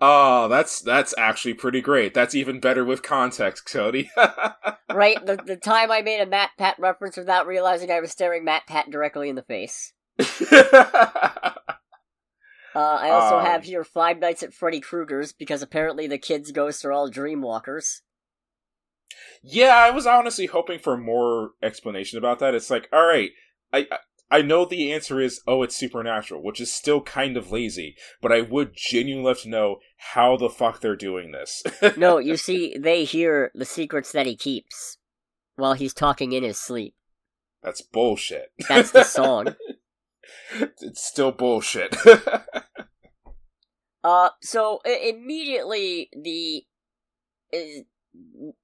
[0.00, 2.14] oh, that's that's actually pretty great.
[2.14, 4.10] That's even better with context, Cody.
[4.92, 5.24] right?
[5.24, 9.28] The the time I made a MatPat reference without realizing I was staring MatPat directly
[9.28, 9.92] in the face.
[12.76, 13.46] Uh, I also Um.
[13.46, 18.00] have here Five Nights at Freddy Krueger's because apparently the kids' ghosts are all dreamwalkers.
[19.44, 22.52] yeah, I was honestly hoping for more explanation about that.
[22.52, 23.30] It's like, all right,
[23.72, 23.86] I
[24.30, 28.32] I- know the answer is oh, it's supernatural, which is still kind of lazy, but
[28.32, 31.62] I would genuinely love to know how the fuck they're doing this.
[31.96, 34.98] No, you see, they hear the secrets that he keeps
[35.56, 36.94] while he's talking in his sleep.
[37.62, 38.52] That's bullshit.
[38.68, 39.54] That's the song.
[40.54, 41.96] it's still bullshit.
[44.04, 46.64] Uh, so I- immediately the
[47.50, 47.84] is,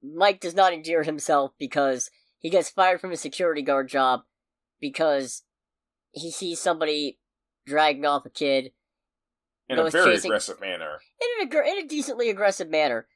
[0.03, 4.21] Mike does not endear himself because he gets fired from his security guard job
[4.81, 5.43] because
[6.13, 7.19] he sees somebody
[7.67, 8.73] dragging off a kid
[9.69, 11.01] In a very chasing- aggressive manner.
[11.21, 13.07] in, an, in a decently aggressive manner,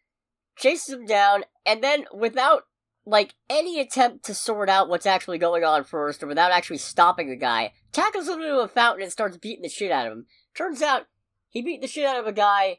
[0.56, 2.64] chases him down, and then without
[3.06, 7.28] like any attempt to sort out what's actually going on first, or without actually stopping
[7.28, 10.26] the guy, tackles him into a fountain and starts beating the shit out of him.
[10.56, 11.06] Turns out
[11.50, 12.78] he beat the shit out of a guy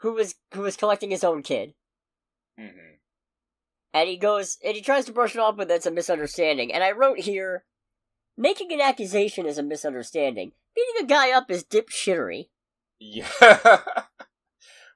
[0.00, 1.74] who was who was collecting his own kid,
[2.58, 2.66] hmm
[3.94, 6.70] and he goes and he tries to brush it off with it's a misunderstanding.
[6.70, 7.64] And I wrote here,
[8.36, 10.52] making an accusation is a misunderstanding.
[10.74, 12.48] Beating a guy up is dipshittery.
[12.98, 13.28] Yeah.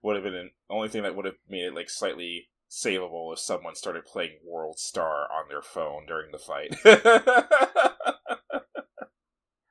[0.02, 3.38] would have been the only thing that would have made it like slightly savable if
[3.38, 6.76] someone started playing World Star on their phone during the fight.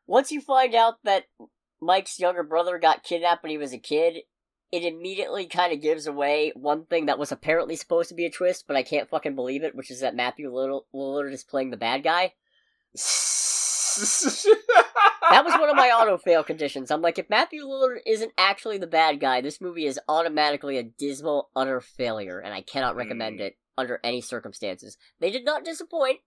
[0.07, 1.25] Once you find out that
[1.81, 4.23] Mike's younger brother got kidnapped when he was a kid,
[4.71, 8.31] it immediately kind of gives away one thing that was apparently supposed to be a
[8.31, 11.69] twist, but I can't fucking believe it, which is that Matthew Lillard, Lillard is playing
[11.71, 12.33] the bad guy.
[15.31, 16.89] That was one of my auto fail conditions.
[16.89, 20.83] I'm like, if Matthew Lillard isn't actually the bad guy, this movie is automatically a
[20.83, 23.43] dismal, utter failure, and I cannot recommend Mm.
[23.43, 24.97] it under any circumstances.
[25.19, 26.19] They did not disappoint.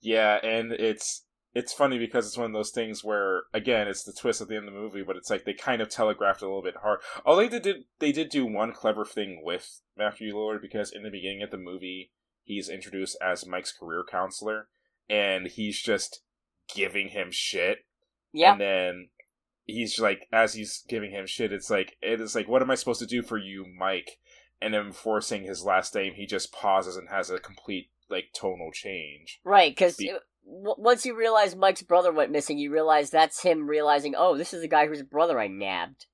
[0.00, 1.24] yeah, and it's
[1.54, 4.56] it's funny because it's one of those things where again it's the twist at the
[4.56, 7.00] end of the movie, but it's like they kind of telegraphed a little bit hard.
[7.24, 11.10] Although they did they did do one clever thing with Matthew Lillard because in the
[11.10, 14.68] beginning of the movie he's introduced as Mike's career counselor,
[15.08, 16.22] and he's just
[16.74, 17.78] giving him shit.
[18.32, 18.52] Yeah.
[18.52, 19.08] And then
[19.64, 22.74] he's like, as he's giving him shit, it's like, it is like, what am I
[22.74, 24.18] supposed to do for you, Mike?
[24.60, 28.26] And then before saying his last name, he just pauses and has a complete like
[28.34, 29.40] tonal change.
[29.44, 34.14] Right, because Be- once you realize Mike's brother went missing, you realize that's him realizing,
[34.16, 36.06] oh, this is the guy whose brother I nabbed.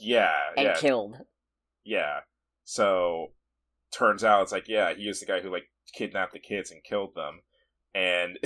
[0.00, 1.16] Yeah, and yeah, killed.
[1.84, 2.20] yeah.
[2.64, 3.28] So
[3.92, 6.84] turns out it's like, yeah, he is the guy who like kidnapped the kids and
[6.84, 7.40] killed them.
[7.94, 8.38] And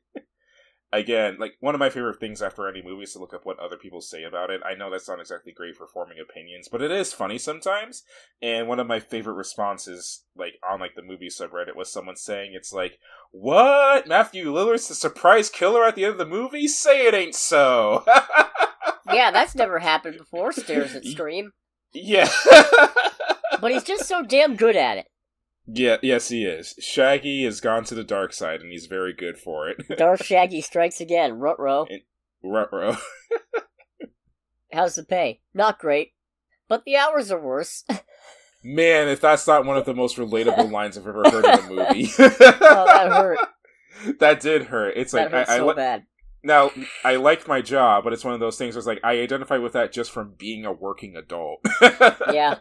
[0.92, 3.58] again, like one of my favorite things after any movie is to look up what
[3.58, 4.60] other people say about it.
[4.64, 8.02] I know that's not exactly great for forming opinions, but it is funny sometimes.
[8.42, 12.52] And one of my favorite responses, like on like the movie subreddit, was someone saying
[12.54, 12.98] it's like,
[13.30, 14.06] "What?
[14.06, 16.68] Matthew Lillard's the surprise killer at the end of the movie?
[16.68, 18.04] Say it ain't so."
[19.12, 20.52] Yeah, that's never happened before.
[20.52, 21.52] Stares at Scream,
[21.92, 22.28] yeah.
[23.60, 25.06] but he's just so damn good at it.
[25.72, 26.74] Yeah, yes, he is.
[26.80, 29.76] Shaggy has gone to the dark side, and he's very good for it.
[29.98, 31.38] dark Shaggy strikes again.
[31.38, 31.86] Rutro.
[32.42, 32.96] Ruh-roh.
[34.72, 35.40] How's the pay?
[35.52, 36.12] Not great,
[36.68, 37.84] but the hours are worse.
[38.62, 41.62] Man, if that's not one of the most relatable lines I've ever heard in a
[41.68, 42.10] movie.
[42.18, 43.38] oh, that hurt.
[44.20, 44.94] That did hurt.
[44.96, 46.04] It's That like I, I so li- bad.
[46.44, 46.70] now
[47.04, 49.58] I like my job, but it's one of those things where it's like I identify
[49.58, 51.60] with that just from being a working adult.
[52.32, 52.58] Yeah.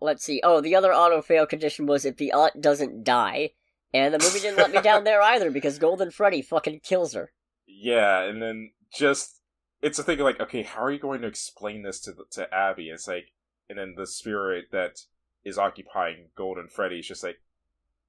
[0.00, 0.40] Let's see.
[0.42, 3.50] Oh, the other auto fail condition was if the aunt doesn't die,
[3.92, 7.32] and the movie didn't let me down there either because Golden Freddy fucking kills her.
[7.66, 9.40] Yeah, and then just
[9.82, 12.52] it's a thing of like, okay, how are you going to explain this to to
[12.54, 12.88] Abby?
[12.88, 13.32] It's like,
[13.68, 15.00] and then the spirit that
[15.44, 17.40] is occupying Golden Freddy is just like,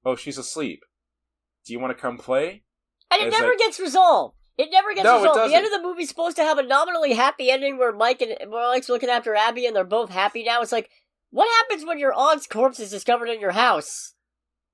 [0.06, 0.84] oh, she's asleep.
[1.66, 2.64] Do you want to come play?
[3.12, 4.36] And it never like- gets resolved.
[4.58, 5.52] It never gets No, resolved.
[5.52, 8.52] The end of the movie's supposed to have a nominally happy ending where Mike and
[8.52, 10.62] where Mike's looking after Abby and they're both happy now.
[10.62, 10.89] It's like,
[11.32, 14.13] what happens when your aunt's corpse is discovered in your house?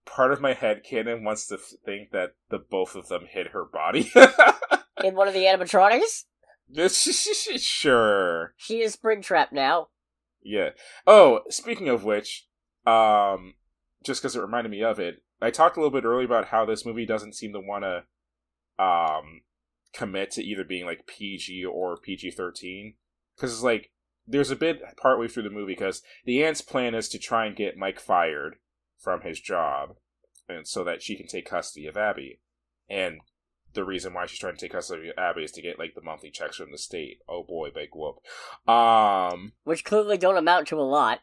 [0.06, 3.64] Part of my head canon wants to think that the both of them hid her
[3.64, 4.12] body.
[5.04, 6.24] In one of the animatronics?
[6.70, 7.02] This
[7.62, 8.54] sure.
[8.58, 9.90] She is Springtrap now.
[10.42, 10.70] Yeah.
[11.06, 12.48] Oh, speaking of which,
[12.86, 13.56] um,
[14.04, 16.66] just because it reminded me of it, I talked a little bit earlier about how
[16.66, 19.42] this movie doesn't seem to want to, um,
[19.94, 22.96] commit to either being like PG or PG thirteen.
[23.36, 23.92] Because it's like
[24.28, 27.56] there's a bit partway through the movie because the aunt's plan is to try and
[27.56, 28.58] get Mike fired
[28.98, 29.96] from his job,
[30.50, 32.40] and so that she can take custody of Abby.
[32.90, 33.22] And
[33.74, 36.02] the reason why she's trying to take custody of Abby is to get like the
[36.02, 37.20] monthly checks from the state.
[37.28, 38.18] Oh boy, big whoop.
[38.68, 39.54] Um.
[39.64, 41.20] Which clearly don't amount to a lot.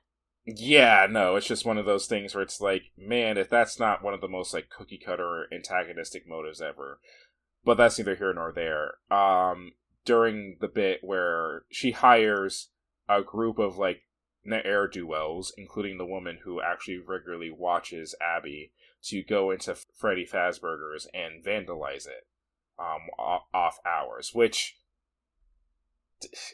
[0.46, 4.04] Yeah, no, it's just one of those things where it's like, man, if that's not
[4.04, 7.00] one of the most like cookie cutter antagonistic motives ever.
[7.64, 8.94] But that's neither here nor there.
[9.10, 9.72] Um
[10.04, 12.68] during the bit where she hires
[13.08, 14.02] a group of like
[14.44, 18.72] ne'er do wells, including the woman who actually regularly watches Abby,
[19.04, 22.26] to go into Freddy Fazbear's and vandalize it
[22.78, 24.76] um off hours, which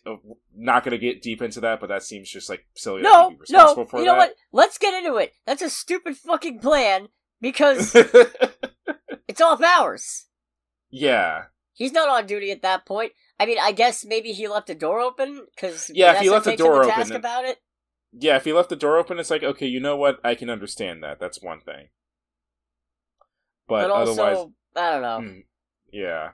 [0.06, 0.16] uh,
[0.54, 3.02] not going to get deep into that, but that seems just like silly.
[3.02, 4.18] No, he'd be responsible no, for you know that.
[4.18, 4.34] what?
[4.52, 5.32] Let's get into it.
[5.46, 7.08] That's a stupid fucking plan
[7.40, 7.94] because
[9.28, 10.26] it's off hours.
[10.90, 11.44] yeah,
[11.80, 13.12] He's not on duty at that point.
[13.40, 16.44] I mean, I guess maybe he left the door open because Yeah, if he left
[16.44, 17.58] the door open, task about it.
[18.12, 18.36] yeah.
[18.36, 20.20] If he left the door open, it's like okay, you know what?
[20.22, 21.18] I can understand that.
[21.18, 21.88] That's one thing.
[23.66, 25.30] But, But also, otherwise, I don't know.
[25.30, 25.44] Mm,
[25.90, 26.30] yeah.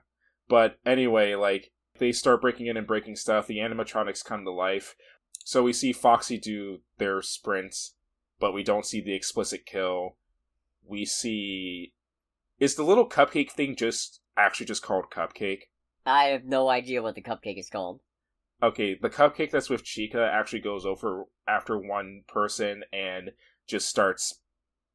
[0.49, 3.47] But anyway, like they start breaking in and breaking stuff.
[3.47, 4.97] The animatronics come to life.
[5.45, 7.95] So we see Foxy do their sprints,
[8.41, 10.17] but we don't see the explicit kill.
[10.85, 11.93] We see
[12.59, 15.69] is the little cupcake thing just actually just called cupcake?
[16.07, 18.01] I have no idea what the cupcake is called.
[18.63, 23.33] Okay, the cupcake that's with Chica actually goes over after one person and
[23.67, 24.41] just starts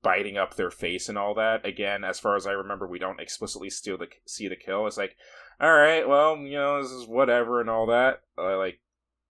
[0.01, 1.65] biting up their face and all that.
[1.65, 4.87] Again, as far as I remember, we don't explicitly steal the see the kill.
[4.87, 5.15] It's like,
[5.59, 8.21] all right, well, you know, this is whatever and all that.
[8.37, 8.79] I like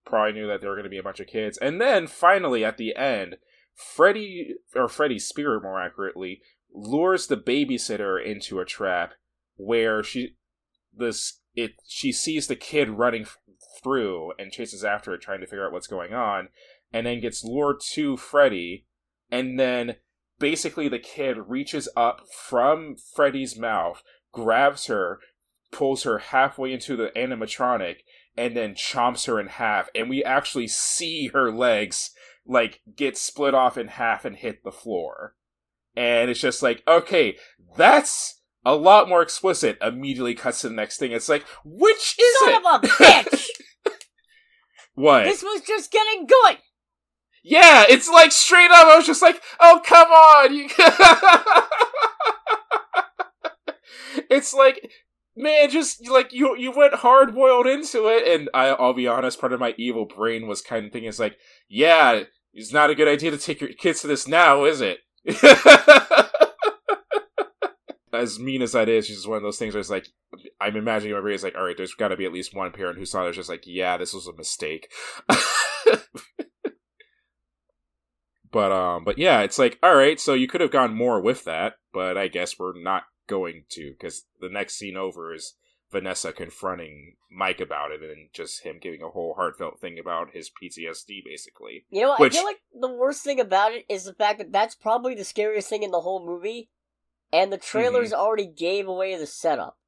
[0.06, 2.64] probably knew that there were going to be a bunch of kids, and then finally
[2.64, 3.36] at the end,
[3.74, 6.40] Freddy or Freddy's spirit, more accurately,
[6.72, 9.12] lures the babysitter into a trap
[9.56, 10.36] where she
[10.96, 13.26] this it she sees the kid running
[13.82, 16.48] through and chases after it trying to figure out what's going on
[16.92, 18.86] and then gets lured to Freddy
[19.30, 19.96] and then
[20.38, 25.18] basically the kid reaches up from Freddy's mouth grabs her
[25.70, 27.96] pulls her halfway into the animatronic
[28.36, 32.10] and then chomps her in half and we actually see her legs
[32.46, 35.34] like get split off in half and hit the floor.
[35.94, 37.36] And it's just like okay
[37.76, 41.10] that's a lot more explicit immediately cuts to the next thing.
[41.12, 42.56] It's like which is Son it?
[42.56, 43.46] of a bitch!
[44.94, 45.24] what?
[45.24, 46.58] This was just getting good.
[47.42, 50.54] yeah it's like straight up i was just like oh come on!
[50.54, 50.68] You
[54.30, 54.90] it's like
[55.36, 59.40] man just like you you went hard boiled into it and I, i'll be honest
[59.40, 61.36] part of my evil brain was kind of thinking it's like
[61.68, 64.98] yeah it's not a good idea to take your kids to this now is it
[68.22, 70.06] as mean as that is, it's just one of those things where it's like,
[70.60, 73.04] I'm imagining everybody's like, all right, there's got to be at least one parent who
[73.04, 74.90] saw it just like, yeah, this was a mistake.
[78.50, 81.44] but um, but yeah, it's like, all right, so you could have gone more with
[81.44, 85.54] that, but I guess we're not going to because the next scene over is
[85.92, 90.50] Vanessa confronting Mike about it and just him giving a whole heartfelt thing about his
[90.50, 91.84] PTSD, basically.
[91.90, 94.50] You know, Which- I feel like the worst thing about it is the fact that
[94.50, 96.70] that's probably the scariest thing in the whole movie,
[97.32, 98.20] and the trailers Mm-hmm.
[98.20, 99.78] already gave away the setup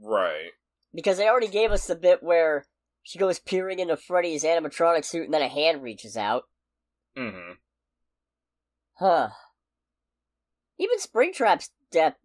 [0.00, 0.50] Right.
[0.94, 2.66] because they already gave us the bit where
[3.02, 6.44] she goes peering into Freddy's animatronic suit and then a hand reaches out.
[7.16, 7.52] Mm-hmm.
[8.94, 9.28] Huh.
[10.78, 12.16] Even Springtrap's death.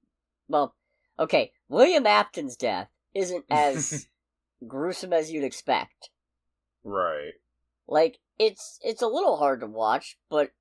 [0.47, 0.75] Well,
[1.19, 4.07] okay, William Afton's death isn't as
[4.67, 6.09] gruesome as you'd expect.
[6.83, 7.33] Right.
[7.87, 10.51] Like it's it's a little hard to watch, but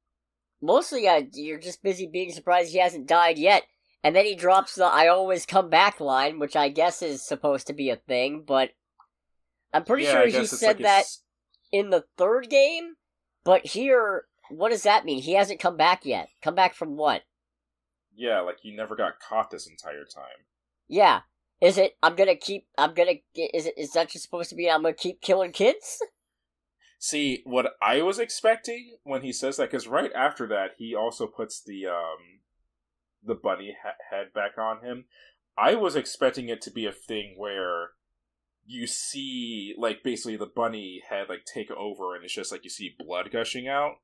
[0.62, 3.64] mostly uh, you're just busy being surprised he hasn't died yet.
[4.02, 7.66] And then he drops the "I always come back" line, which I guess is supposed
[7.66, 8.70] to be a thing, but
[9.74, 11.22] I'm pretty Yeah, sure he said like that it's-
[11.70, 12.94] in the third game.
[13.44, 15.20] But here, what does that mean?
[15.22, 16.28] He hasn't come back yet.
[16.42, 17.22] Come back from what?
[18.14, 20.44] Yeah, like you never got caught this entire time.
[20.88, 21.20] Yeah.
[21.61, 21.96] Is it?
[22.02, 22.66] I'm gonna keep.
[22.78, 23.12] I'm gonna.
[23.34, 23.74] Is it?
[23.76, 24.70] Is that just supposed to be?
[24.70, 26.02] I'm gonna keep killing kids?
[27.03, 31.26] See, what I was expecting when he says that, because right after that, he also
[31.26, 32.40] puts the um,
[33.24, 35.07] the bunny ha- head back on him.
[35.57, 37.92] I was expecting it to be a thing where
[38.66, 42.70] you see, like, basically the bunny head like take over, and it's just like you
[42.70, 43.94] see blood gushing out.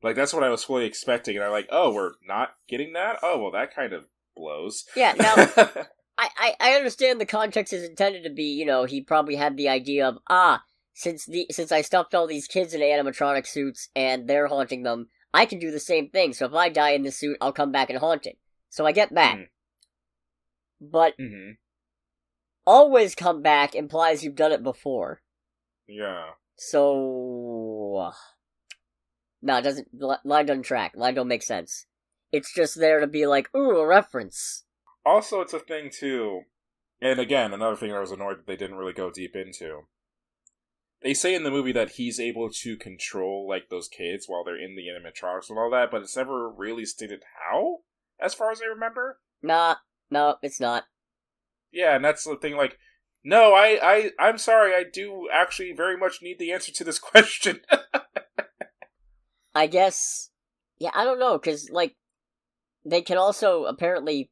[0.00, 3.18] Like that's what I was fully expecting, and I'm like, oh, we're not getting that.
[3.24, 4.04] Oh, well, that kind of
[4.36, 4.84] blows.
[4.94, 5.14] Yeah.
[5.18, 5.34] Now
[6.16, 8.44] I, I I understand the context is intended to be.
[8.44, 10.62] You know, he probably had the idea of ah,
[10.96, 15.10] since the since I stuffed all these kids in animatronic suits and they're haunting them,
[15.34, 16.32] I can do the same thing.
[16.32, 18.38] So if I die in this suit, I'll come back and haunt it.
[18.70, 19.36] So I get back.
[19.36, 19.48] Mhm.
[20.80, 21.50] But hmm
[22.66, 25.22] always come back implies you've done it before.
[25.86, 26.30] Yeah.
[26.56, 28.10] So
[29.42, 29.88] no, it doesn't.
[30.24, 30.96] Line doesn't track.
[30.96, 31.86] Line don't make sense.
[32.32, 34.64] It's just there to be like, ooh, a reference.
[35.04, 36.42] Also, it's a thing too,
[37.02, 39.82] and again, another thing I was annoyed that they didn't really go deep into.
[41.02, 44.56] They say in the movie that he's able to control like those kids while they're
[44.56, 47.78] in the animatronics and all that, but it's never really stated how,
[48.20, 49.20] as far as I remember.
[49.42, 49.76] Nah,
[50.10, 50.84] no, it's not.
[51.70, 52.56] Yeah, and that's the thing.
[52.56, 52.78] Like,
[53.22, 54.72] no, I, I, I'm sorry.
[54.72, 57.60] I do actually very much need the answer to this question.
[59.54, 60.30] I guess.
[60.78, 61.96] Yeah, I don't know, because, like,
[62.84, 64.30] they can also apparently.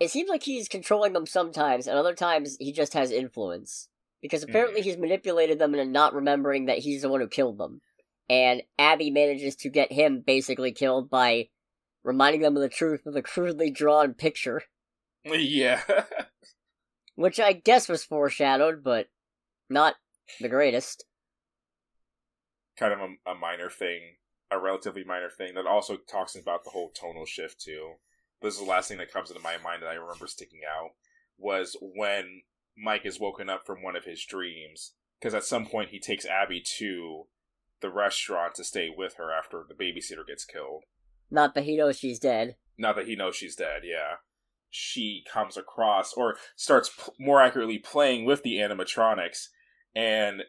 [0.00, 3.88] It seems like he's controlling them sometimes, and other times he just has influence.
[4.22, 4.50] Because hmm.
[4.50, 7.80] apparently he's manipulated them into not remembering that he's the one who killed them.
[8.30, 11.48] And Abby manages to get him basically killed by
[12.04, 14.62] reminding them of the truth with a crudely drawn picture.
[15.24, 15.82] yeah.
[17.14, 19.08] Which I guess was foreshadowed, but
[19.68, 19.94] not
[20.40, 21.04] the greatest.
[22.78, 24.00] kind of a, a minor thing,
[24.50, 27.94] a relatively minor thing that also talks about the whole tonal shift too.
[28.40, 30.90] This is the last thing that comes into my mind that I remember sticking out
[31.38, 32.42] was when
[32.80, 36.24] Mike is woken up from one of his dreams because at some point he takes
[36.24, 37.24] Abby to
[37.80, 40.84] the restaurant to stay with her after the babysitter gets killed.
[41.30, 42.56] Not that he knows she's dead.
[42.76, 44.16] Now that he knows she's dead, yeah.
[44.70, 49.48] She comes across, or starts p- more accurately playing with the animatronics,
[49.94, 50.42] and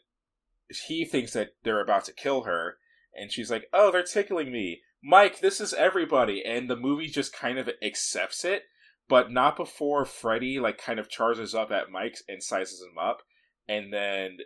[0.88, 2.78] he thinks that they're about to kill her,
[3.14, 5.40] and she's like, "Oh, they're tickling me, Mike.
[5.40, 8.64] This is everybody," and the movie just kind of accepts it,
[9.10, 13.22] but not before Freddy like kind of charges up at Mike and sizes him up,
[13.68, 14.38] and then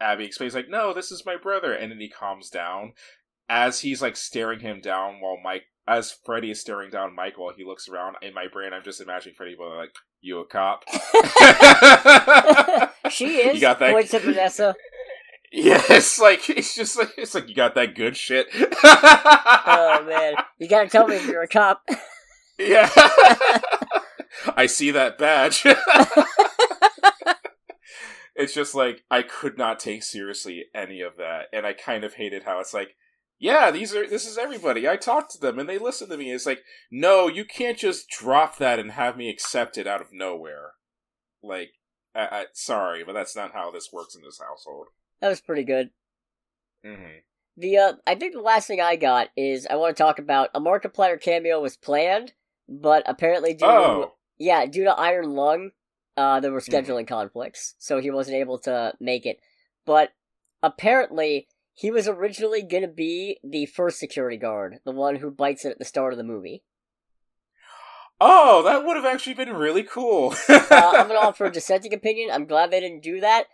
[0.00, 2.94] Abby explains like, "No, this is my brother," and then he calms down
[3.48, 7.52] as he's like staring him down while Mike as Freddy is staring down Mike while
[7.54, 10.84] he looks around, in my brain, I'm just imagining Freddy going like, "You a cop?"
[13.10, 13.56] she is.
[13.56, 14.14] You got that?
[14.14, 14.74] At Vanessa.
[15.56, 15.80] Yeah,
[16.20, 18.48] like it's just like it's like you got that good shit.
[18.82, 21.88] Oh man, you gotta tell me if you're a cop.
[22.58, 22.90] yeah,
[24.56, 25.64] I see that badge.
[28.34, 32.14] it's just like I could not take seriously any of that, and I kind of
[32.14, 32.96] hated how it's like.
[33.40, 34.88] Yeah, these are this is everybody.
[34.88, 36.30] I talked to them and they listen to me.
[36.32, 40.12] It's like, no, you can't just drop that and have me accept it out of
[40.12, 40.70] nowhere.
[41.42, 41.72] Like,
[42.14, 44.86] I, I, sorry, but that's not how this works in this household.
[45.20, 45.90] That was pretty good.
[46.86, 47.18] Mm-hmm.
[47.56, 50.50] The uh, I think the last thing I got is I want to talk about
[50.54, 52.32] a Markiplier cameo was planned,
[52.68, 55.70] but apparently due to, Oh, yeah due to Iron Lung,
[56.16, 56.68] uh, there were Mhm.
[56.86, 59.40] scheduling conflicts, so he wasn't able to make it.
[59.84, 60.12] But
[60.62, 65.70] apparently he was originally gonna be the first security guard, the one who bites it
[65.72, 66.62] at the start of the movie.
[68.20, 70.34] Oh, that would have actually been really cool.
[70.48, 72.30] uh, I'm gonna offer a dissenting opinion.
[72.30, 73.46] I'm glad they didn't do that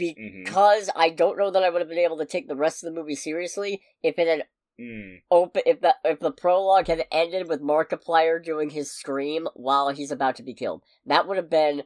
[0.00, 0.44] Mhm.
[0.44, 2.86] because I don't know that I would have been able to take the rest of
[2.92, 4.46] the movie seriously if it had
[4.78, 5.22] Mm.
[5.30, 10.10] open if the if the prologue had ended with Markiplier doing his scream while he's
[10.10, 10.82] about to be killed.
[11.06, 11.84] That would have been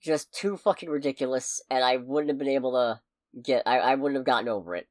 [0.00, 3.00] just too fucking ridiculous, and I wouldn't have been able to
[3.42, 3.64] get.
[3.66, 4.86] I, I wouldn't have gotten over it.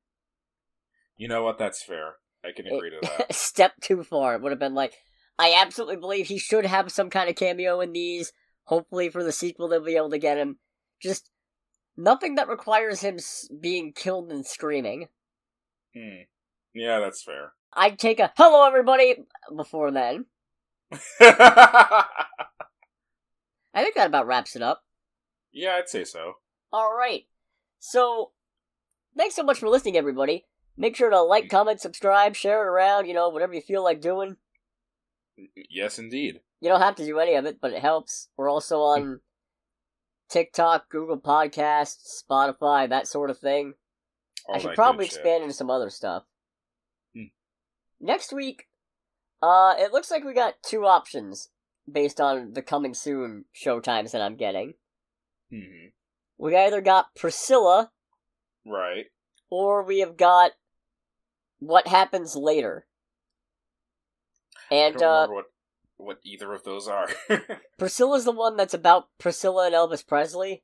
[1.16, 1.58] You know what?
[1.58, 2.16] That's fair.
[2.44, 3.34] I can agree to that.
[3.34, 4.36] Step too far.
[4.36, 4.94] It would have been like,
[5.40, 8.34] I absolutely believe he should have some kind of cameo in these.
[8.66, 10.58] Hopefully, for the sequel, they'll be able to get him.
[11.02, 11.30] Just
[11.96, 15.08] nothing that requires him s- being killed and screaming.
[15.96, 16.24] Hmm.
[16.78, 17.54] Yeah, that's fair.
[17.74, 19.16] I'd take a hello, everybody,
[19.56, 20.26] before then.
[21.20, 22.06] I
[23.76, 24.84] think that about wraps it up.
[25.52, 26.34] yeah, I'd say so.
[26.74, 27.26] Alright.
[27.80, 28.32] So,
[29.16, 30.46] thanks so much for listening, everybody.
[30.78, 34.02] Make sure to like, comment, subscribe, share it around, you know, whatever you feel like
[34.02, 34.38] doing.
[35.70, 36.42] Yes, indeed.
[36.62, 38.30] You don't have to do any of it, but it helps.
[38.38, 38.96] We're also mm.
[38.96, 39.20] on
[40.30, 43.74] TikTok, Google Podcasts, Spotify, that sort of thing.
[44.48, 45.20] All I should probably good shit.
[45.20, 46.24] expand into some other stuff.
[48.00, 48.68] Next week,
[49.42, 51.50] uh, it looks like we got two options
[51.92, 54.74] based on the coming soon showtimes that I'm getting.
[55.52, 55.94] Mhm.
[56.38, 57.92] We either got Priscilla
[58.66, 59.06] Right.
[59.50, 60.52] or we have got
[61.60, 62.86] what happens later.
[64.70, 65.46] I And don't uh, what
[65.96, 67.08] what either of those are.
[67.80, 70.64] Priscilla's the one that's about Priscilla and Elvis Presley,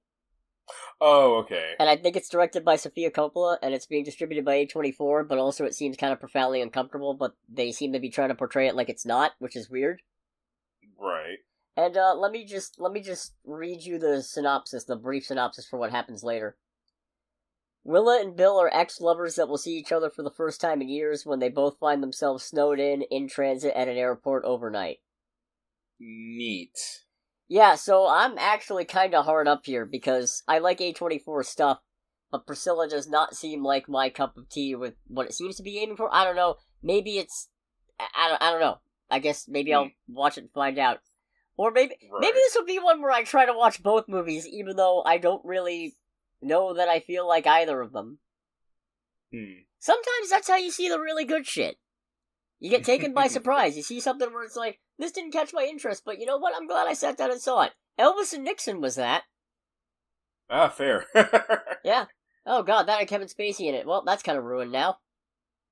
[1.01, 1.73] oh, okay.
[1.79, 5.37] and I think it's directed by Sofia Coppola, and it's being distributed by A24, but
[5.37, 8.67] also it seems kind of profoundly uncomfortable, but they seem to be trying to portray
[8.67, 10.01] it like it's not, which is weird.
[10.99, 11.37] Right.
[11.75, 15.67] And uh, let me just let me just read you the synopsis, the brief synopsis
[15.67, 16.55] for what happens later.
[17.83, 20.87] Willa and Bill are ex-lovers that will see each other for the first time in
[20.87, 24.99] years when they both find themselves snowed in in transit at an airport overnight.
[25.99, 27.03] Neat.
[27.47, 31.79] Yeah, so I'm actually kind of hard up here because I like A24 stuff,
[32.31, 35.63] but Priscilla does not seem like my cup of tea with what it seems to
[35.63, 36.13] be aiming for.
[36.13, 36.55] I don't know.
[36.81, 37.49] Maybe it's
[37.99, 38.79] I, don't I don't know.
[39.11, 40.99] I guess maybe I'll watch it and find out.
[41.55, 42.21] Or maybe Right.
[42.21, 45.17] maybe this will be one where I try to watch both movies even though I
[45.19, 45.95] don't really
[46.41, 48.19] know that I feel like either of them.
[49.31, 49.61] Hmm.
[49.79, 51.75] Sometimes that's how you see the really good shit.
[52.63, 53.75] You get taken by surprise.
[53.75, 56.55] You see something where it's like, this didn't catch my interest, but you know what?
[56.55, 57.73] I'm glad I sat down and saw it.
[57.99, 59.23] Elvis and Nixon was that.
[60.49, 61.05] Ah, fair.
[61.83, 62.05] Yeah.
[62.45, 63.85] Oh god, that had Kevin Spacey in it.
[63.85, 64.99] Well, that's kind of ruined now.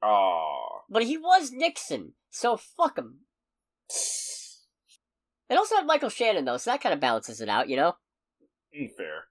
[0.04, 0.82] Aw.
[0.90, 3.20] But he was Nixon, so fuck him.
[5.50, 7.96] It also had Michael Shannon though, so that kind of balances it out, you know.
[8.78, 9.28] Mm, fair.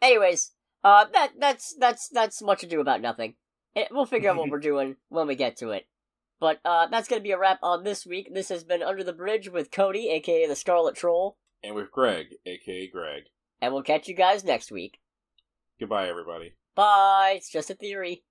[0.00, 0.52] Anyways,
[0.82, 3.34] uh, that that's that's that's much ado about nothing.
[3.74, 5.86] Eh, We'll figure out what we're doing when we get to it.
[6.38, 8.30] But uh, that's gonna be a wrap on this week.
[8.34, 12.26] This has been Under the Bridge with Cody, aka the Scarlet Troll, And with Greg,
[12.44, 13.24] aka Greg.
[13.60, 14.98] and we'll catch you guys next week.
[15.80, 16.54] Goodbye, everybody.
[16.74, 17.34] Bye.
[17.36, 18.22] It's just a theory.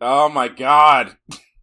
[0.00, 1.16] Oh my god!